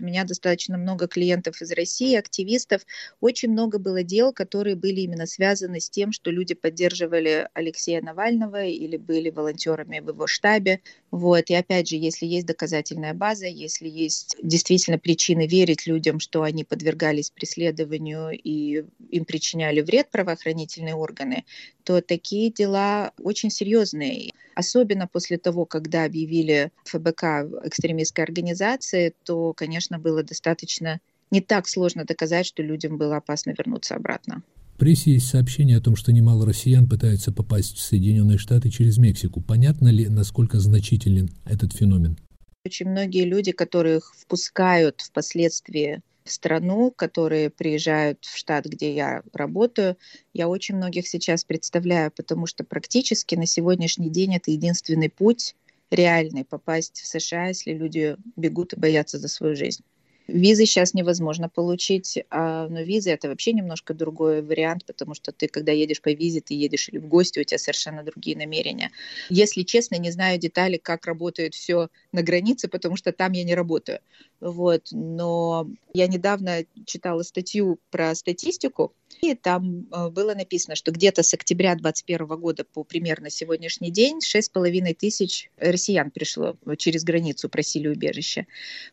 У 0.00 0.04
меня 0.04 0.24
достаточно 0.24 0.76
много 0.76 1.06
клиентов 1.06 1.62
из 1.62 1.70
России, 1.70 2.16
активистов. 2.16 2.82
Очень 3.20 3.50
много 3.50 3.78
было 3.78 4.02
дел, 4.02 4.32
которые 4.32 4.74
были 4.74 5.02
именно 5.02 5.26
связаны 5.26 5.80
с 5.80 5.88
тем, 5.88 6.10
что 6.10 6.30
люди 6.32 6.54
поддерживали 6.54 7.48
Алексея 7.54 8.02
Навального 8.02 8.64
или 8.64 8.96
были 8.96 9.30
волонтерами 9.30 10.00
в 10.00 10.08
его 10.08 10.26
штабе. 10.26 10.80
Вот. 11.12 11.50
И 11.50 11.54
опять 11.54 11.88
же, 11.88 11.96
если 11.96 12.26
есть 12.26 12.46
доказательная 12.46 13.14
база, 13.14 13.46
если 13.46 13.88
есть 13.88 14.36
действительно 14.42 14.98
причины 14.98 15.46
верить 15.46 15.86
людям, 15.86 16.18
что 16.18 16.42
они 16.42 16.64
подвергались 16.64 17.30
преследованию 17.30 18.30
и 18.32 18.84
им 19.10 19.24
причиняли 19.24 19.82
вред 19.82 20.10
правоохранительные 20.10 20.96
органы, 20.96 21.44
то 21.84 22.00
такие 22.00 22.50
дела 22.50 23.12
очень 23.22 23.50
серьезные. 23.50 24.32
Особенно 24.54 25.06
после 25.06 25.38
того, 25.38 25.64
когда 25.64 26.04
объявили 26.04 26.70
ФБК 26.84 27.22
экстремистской 27.64 28.24
организацией, 28.24 29.14
то, 29.24 29.52
конечно, 29.52 29.98
было 29.98 30.22
достаточно 30.22 31.00
не 31.30 31.40
так 31.40 31.66
сложно 31.66 32.04
доказать, 32.04 32.46
что 32.46 32.62
людям 32.62 32.98
было 32.98 33.16
опасно 33.16 33.54
вернуться 33.56 33.94
обратно. 33.94 34.42
В 34.74 34.78
прессе 34.78 35.12
есть 35.12 35.28
сообщение 35.28 35.78
о 35.78 35.80
том, 35.80 35.96
что 35.96 36.12
немало 36.12 36.44
россиян 36.44 36.88
пытаются 36.88 37.32
попасть 37.32 37.76
в 37.76 37.80
Соединенные 37.80 38.38
Штаты 38.38 38.68
через 38.68 38.98
Мексику. 38.98 39.40
Понятно 39.40 39.88
ли, 39.88 40.08
насколько 40.08 40.58
значителен 40.60 41.30
этот 41.44 41.72
феномен? 41.72 42.18
Очень 42.64 42.90
многие 42.90 43.24
люди, 43.24 43.52
которых 43.52 44.14
впускают 44.16 45.00
впоследствии 45.00 46.02
в 46.24 46.30
страну, 46.30 46.90
которые 46.90 47.50
приезжают 47.50 48.24
в 48.24 48.36
штат, 48.36 48.66
где 48.66 48.94
я 48.94 49.22
работаю, 49.32 49.96
я 50.32 50.48
очень 50.48 50.76
многих 50.76 51.08
сейчас 51.08 51.44
представляю, 51.44 52.10
потому 52.10 52.46
что 52.46 52.64
практически 52.64 53.34
на 53.34 53.46
сегодняшний 53.46 54.10
день 54.10 54.36
это 54.36 54.50
единственный 54.50 55.10
путь 55.10 55.54
реальный 55.90 56.44
попасть 56.44 57.00
в 57.00 57.06
США, 57.06 57.48
если 57.48 57.72
люди 57.72 58.16
бегут 58.36 58.72
и 58.72 58.76
боятся 58.76 59.18
за 59.18 59.28
свою 59.28 59.56
жизнь. 59.56 59.84
Визы 60.32 60.64
сейчас 60.64 60.94
невозможно 60.94 61.50
получить, 61.50 62.18
а, 62.30 62.66
но 62.68 62.80
визы 62.80 63.10
это 63.10 63.28
вообще 63.28 63.52
немножко 63.52 63.92
другой 63.92 64.40
вариант, 64.40 64.86
потому 64.86 65.14
что 65.14 65.30
ты, 65.30 65.46
когда 65.46 65.72
едешь 65.72 66.00
по 66.00 66.10
визе, 66.10 66.40
ты 66.40 66.54
едешь 66.54 66.88
или 66.88 66.96
в 66.98 67.06
гости, 67.06 67.38
у 67.38 67.44
тебя 67.44 67.58
совершенно 67.58 68.02
другие 68.02 68.36
намерения. 68.36 68.90
Если 69.28 69.62
честно, 69.62 69.96
не 69.96 70.10
знаю 70.10 70.38
детали, 70.38 70.78
как 70.78 71.06
работает 71.06 71.54
все 71.54 71.88
на 72.12 72.22
границе, 72.22 72.68
потому 72.68 72.96
что 72.96 73.12
там 73.12 73.32
я 73.32 73.44
не 73.44 73.54
работаю. 73.54 74.00
Вот. 74.40 74.88
Но 74.90 75.68
я 75.92 76.06
недавно 76.06 76.64
читала 76.86 77.22
статью 77.22 77.78
про 77.90 78.14
статистику, 78.14 78.94
И 79.20 79.34
там 79.34 79.86
э, 79.92 80.08
было 80.08 80.34
написано, 80.34 80.76
что 80.76 80.92
где-то 80.92 81.22
с 81.22 81.34
октября 81.34 81.74
2021 81.74 82.40
года 82.40 82.64
по 82.64 82.84
примерно 82.84 83.28
сегодняшний 83.28 83.90
день 83.90 84.18
6,5 84.18 84.94
тысяч 84.94 85.50
россиян 85.58 86.10
пришло 86.10 86.56
через 86.78 87.04
границу, 87.04 87.50
просили 87.50 87.88
убежища. 87.88 88.46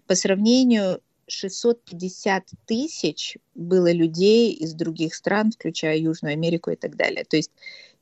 По 0.05 0.15
сравнению 0.15 1.01
650 1.29 2.43
тысяч 2.65 3.37
было 3.55 3.91
людей 3.91 4.53
из 4.53 4.73
других 4.73 5.15
стран, 5.15 5.51
включая 5.51 5.97
Южную 5.97 6.33
Америку 6.33 6.71
и 6.71 6.75
так 6.75 6.95
далее. 6.95 7.23
То 7.23 7.37
есть, 7.37 7.51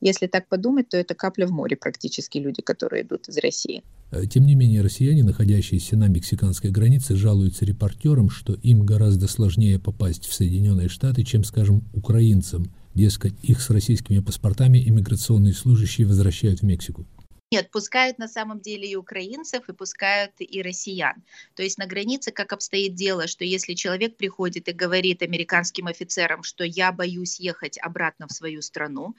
если 0.00 0.26
так 0.26 0.48
подумать, 0.48 0.88
то 0.88 0.96
это 0.96 1.14
капля 1.14 1.46
в 1.46 1.50
море 1.50 1.76
практически 1.76 2.38
люди, 2.38 2.62
которые 2.62 3.02
идут 3.02 3.28
из 3.28 3.38
России. 3.38 3.82
Э, 4.10 4.26
тем 4.26 4.46
не 4.46 4.54
менее, 4.54 4.82
россияне, 4.82 5.22
находящиеся 5.22 5.96
на 5.96 6.08
мексиканской 6.08 6.70
границе, 6.70 7.16
жалуются 7.16 7.64
репортерам, 7.64 8.30
что 8.30 8.54
им 8.54 8.86
гораздо 8.86 9.28
сложнее 9.28 9.78
попасть 9.78 10.26
в 10.26 10.32
Соединенные 10.32 10.88
Штаты, 10.88 11.24
чем, 11.24 11.44
скажем, 11.44 11.84
украинцам. 11.92 12.72
Дескать, 12.94 13.34
их 13.42 13.60
с 13.60 13.70
российскими 13.70 14.20
паспортами 14.20 14.78
иммиграционные 14.78 15.52
служащие 15.52 16.06
возвращают 16.06 16.60
в 16.60 16.62
Мексику. 16.64 17.06
Нет, 17.50 17.70
пускают 17.70 18.18
на 18.18 18.28
самом 18.28 18.60
деле 18.60 18.90
и 18.90 18.96
украинцев, 18.96 19.68
и 19.68 19.72
пускают 19.72 20.32
и 20.38 20.60
россиян. 20.60 21.24
То 21.54 21.62
есть 21.62 21.78
на 21.78 21.86
границе 21.86 22.30
как 22.30 22.52
обстоит 22.52 22.94
дело, 22.94 23.26
что 23.26 23.44
если 23.44 23.72
человек 23.72 24.16
приходит 24.18 24.68
и 24.68 24.72
говорит 24.72 25.22
американским 25.22 25.86
офицерам, 25.86 26.42
что 26.42 26.62
я 26.64 26.92
боюсь 26.92 27.40
ехать 27.40 27.78
обратно 27.78 28.26
в 28.26 28.32
свою 28.32 28.60
страну, 28.60 29.16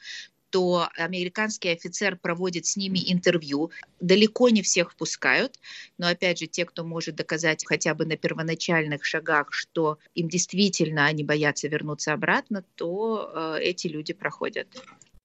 то 0.52 0.90
американский 0.96 1.70
офицер 1.70 2.18
проводит 2.18 2.66
с 2.66 2.76
ними 2.76 3.00
интервью. 3.12 3.72
Далеко 4.00 4.50
не 4.50 4.62
всех 4.62 4.92
впускают, 4.92 5.60
но 5.98 6.08
опять 6.08 6.40
же 6.40 6.48
те, 6.48 6.66
кто 6.66 6.84
может 6.84 7.16
доказать 7.16 7.66
хотя 7.66 7.94
бы 7.94 8.06
на 8.06 8.18
первоначальных 8.18 9.06
шагах, 9.06 9.52
что 9.52 9.98
им 10.16 10.28
действительно 10.28 11.06
они 11.06 11.24
боятся 11.24 11.68
вернуться 11.68 12.14
обратно, 12.14 12.64
то 12.76 13.32
э, 13.34 13.62
эти 13.62 13.88
люди 13.88 14.14
проходят 14.14 14.68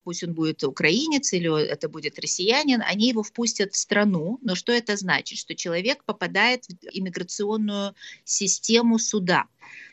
пусть 0.04 0.22
он 0.22 0.34
будет 0.34 0.62
украинец 0.62 1.32
или 1.32 1.66
это 1.66 1.88
будет 1.88 2.18
россиянин, 2.18 2.82
они 2.86 3.08
его 3.08 3.22
впустят 3.22 3.72
в 3.72 3.76
страну. 3.76 4.38
Но 4.42 4.54
что 4.54 4.72
это 4.72 4.96
значит? 4.96 5.38
Что 5.38 5.54
человек 5.54 6.04
попадает 6.04 6.66
в 6.66 6.72
иммиграционную 6.92 7.94
систему 8.24 8.98
суда. 8.98 9.44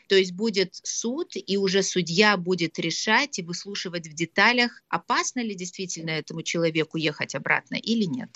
То 0.08 0.16
есть 0.16 0.32
будет 0.32 0.78
суд, 0.82 1.32
и 1.34 1.56
уже 1.56 1.82
судья 1.82 2.36
будет 2.36 2.78
решать 2.78 3.38
и 3.38 3.42
выслушивать 3.42 4.06
в 4.06 4.14
деталях, 4.14 4.82
опасно 4.88 5.40
ли 5.40 5.54
действительно 5.54 6.10
этому 6.10 6.42
человеку 6.42 6.98
ехать 6.98 7.34
обратно 7.34 7.76
или 7.76 8.04
нет. 8.04 8.28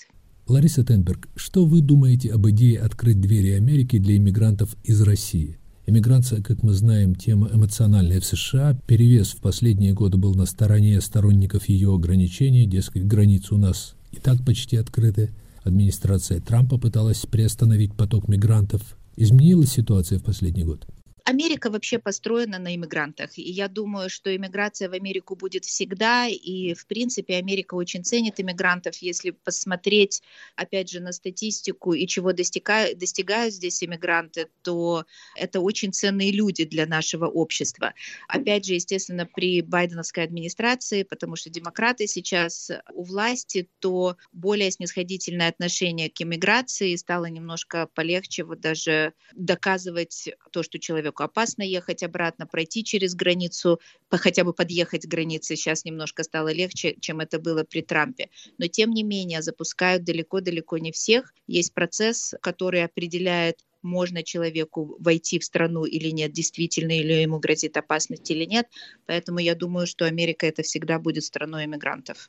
Лариса 0.47 0.85
Тенберг, 0.85 1.29
что 1.37 1.67
вы 1.67 1.81
думаете 1.81 2.33
об 2.33 2.49
идее 2.49 2.81
открыть 2.81 3.21
двери 3.21 3.51
Америки 3.51 3.99
для 3.99 4.17
иммигрантов 4.17 4.77
из 4.85 5.03
России? 5.03 5.59
Эмиграция, 5.89 6.43
как 6.43 6.65
мы 6.65 6.73
знаем, 6.73 7.15
тема 7.15 7.49
эмоциональная 7.53 8.21
в 8.21 8.25
США. 8.25 8.77
Перевес 8.89 9.29
в 9.29 9.41
последние 9.41 9.93
годы 9.93 10.19
был 10.19 10.35
на 10.35 10.45
стороне 10.45 11.01
сторонников 11.01 11.69
ее 11.69 11.95
ограничений, 11.95 12.67
дескать, 12.67 13.07
границы 13.07 13.55
у 13.55 13.59
нас 13.59 13.95
и 14.11 14.17
так 14.17 14.45
почти 14.45 14.79
открыты. 14.79 15.31
Администрация 15.63 16.41
Трампа 16.41 16.77
пыталась 16.77 17.21
приостановить 17.21 17.95
поток 17.95 18.27
мигрантов. 18.27 18.83
Изменилась 19.15 19.71
ситуация 19.71 20.19
в 20.19 20.25
последний 20.25 20.65
год? 20.65 20.89
Америка 21.29 21.71
вообще 21.71 21.99
построена 21.99 22.61
на 22.61 22.77
иммигрантах, 22.77 23.37
и 23.37 23.43
я 23.51 23.67
думаю, 23.67 24.09
что 24.09 24.35
иммиграция 24.35 24.89
в 24.89 24.93
Америку 24.93 25.35
будет 25.35 25.65
всегда, 25.65 26.29
и, 26.29 26.73
в 26.73 26.87
принципе, 26.87 27.35
Америка 27.35 27.75
очень 27.75 28.05
ценит 28.05 28.39
иммигрантов. 28.39 28.99
Если 28.99 29.33
посмотреть, 29.33 30.23
опять 30.55 30.89
же, 30.89 31.01
на 31.01 31.11
статистику 31.11 31.95
и 31.95 32.07
чего 32.07 32.33
достигают, 32.33 32.99
достигают 32.99 33.55
здесь 33.55 33.83
иммигранты, 33.83 34.47
то 34.63 35.05
это 35.35 35.59
очень 35.59 35.93
ценные 35.93 36.31
люди 36.31 36.65
для 36.65 36.87
нашего 36.87 37.27
общества. 37.27 37.93
Опять 38.29 38.65
же, 38.65 38.75
естественно, 38.75 39.27
при 39.27 39.63
байденовской 39.63 40.23
администрации, 40.23 41.03
потому 41.03 41.35
что 41.35 41.51
демократы 41.51 42.07
сейчас 42.07 42.71
у 42.93 43.03
власти, 43.03 43.69
то 43.81 44.17
более 44.31 44.71
снисходительное 44.71 45.49
отношение 45.49 46.09
к 46.09 46.23
иммиграции 46.23 46.95
стало 46.95 47.25
немножко 47.27 47.89
полегче 47.95 48.45
вот 48.45 48.61
даже 48.61 49.13
доказывать 49.35 50.29
то, 50.53 50.63
что 50.63 50.79
человек 50.79 51.16
человеку 51.17 51.23
опасно 51.23 51.63
ехать 51.63 52.03
обратно, 52.03 52.47
пройти 52.47 52.85
через 52.85 53.15
границу, 53.15 53.81
хотя 54.11 54.45
бы 54.45 54.53
подъехать 54.53 55.07
к 55.07 55.09
границе 55.09 55.57
сейчас 55.57 55.85
немножко 55.85 56.23
стало 56.23 56.53
легче, 56.53 56.97
чем 57.01 57.21
это 57.21 57.39
было 57.39 57.65
при 57.65 57.83
Трампе. 57.83 58.29
Но 58.59 58.69
тем 58.69 58.91
не 58.91 59.03
менее 59.03 59.43
запускают 59.43 60.05
далеко-далеко 60.05 60.79
не 60.79 60.93
всех. 60.93 61.33
Есть 61.49 61.75
процесс, 61.75 62.35
который 62.43 62.85
определяет 62.85 63.57
можно 63.83 64.23
человеку 64.23 64.97
войти 64.99 65.39
в 65.39 65.45
страну 65.45 65.85
или 65.85 66.11
нет, 66.11 66.33
действительно, 66.33 66.93
или 66.93 67.23
ему 67.23 67.39
грозит 67.39 67.77
опасность 67.77 68.31
или 68.33 68.45
нет. 68.45 68.67
Поэтому 69.07 69.39
я 69.39 69.55
думаю, 69.55 69.87
что 69.87 70.07
Америка 70.07 70.47
это 70.47 70.63
всегда 70.63 70.99
будет 70.99 71.23
страной 71.23 71.67
иммигрантов. 71.67 72.29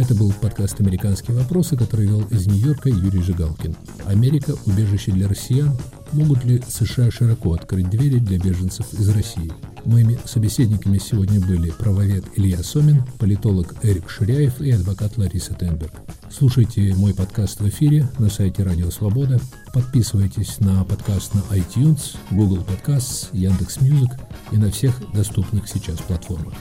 Это 0.00 0.14
был 0.14 0.32
подкаст 0.32 0.80
«Американские 0.80 1.36
вопросы», 1.36 1.76
который 1.76 2.06
вел 2.06 2.22
из 2.30 2.46
Нью-Йорка 2.46 2.88
Юрий 2.88 3.20
Жигалкин. 3.20 3.76
Америка– 4.06 4.54
убежище 4.64 5.12
для 5.12 5.28
россиян. 5.28 5.76
Могут 6.12 6.42
ли 6.42 6.62
США 6.66 7.10
широко 7.10 7.52
открыть 7.52 7.90
двери 7.90 8.18
для 8.18 8.38
беженцев 8.38 8.86
из 8.94 9.10
России? 9.10 9.52
Моими 9.84 10.18
собеседниками 10.24 10.96
сегодня 10.96 11.38
были 11.38 11.68
правовед 11.68 12.24
Илья 12.36 12.62
Сомин, 12.62 13.04
политолог 13.18 13.74
Эрик 13.82 14.08
Ширяев 14.08 14.62
и 14.62 14.70
адвокат 14.70 15.18
Лариса 15.18 15.52
Тенберг. 15.52 15.92
Слушайте 16.30 16.94
мой 16.94 17.12
подкаст 17.12 17.60
в 17.60 17.68
эфире 17.68 18.08
на 18.18 18.30
сайте 18.30 18.62
Радио 18.62 18.90
Свобода. 18.90 19.38
Подписывайтесь 19.74 20.60
на 20.60 20.82
подкаст 20.84 21.34
на 21.34 21.40
iTunes, 21.54 22.16
Google 22.30 22.64
Podcasts, 22.64 23.28
Яндекс.Music 23.32 24.12
и 24.50 24.56
на 24.56 24.70
всех 24.70 24.94
доступных 25.12 25.68
сейчас 25.68 25.98
платформах. 25.98 26.54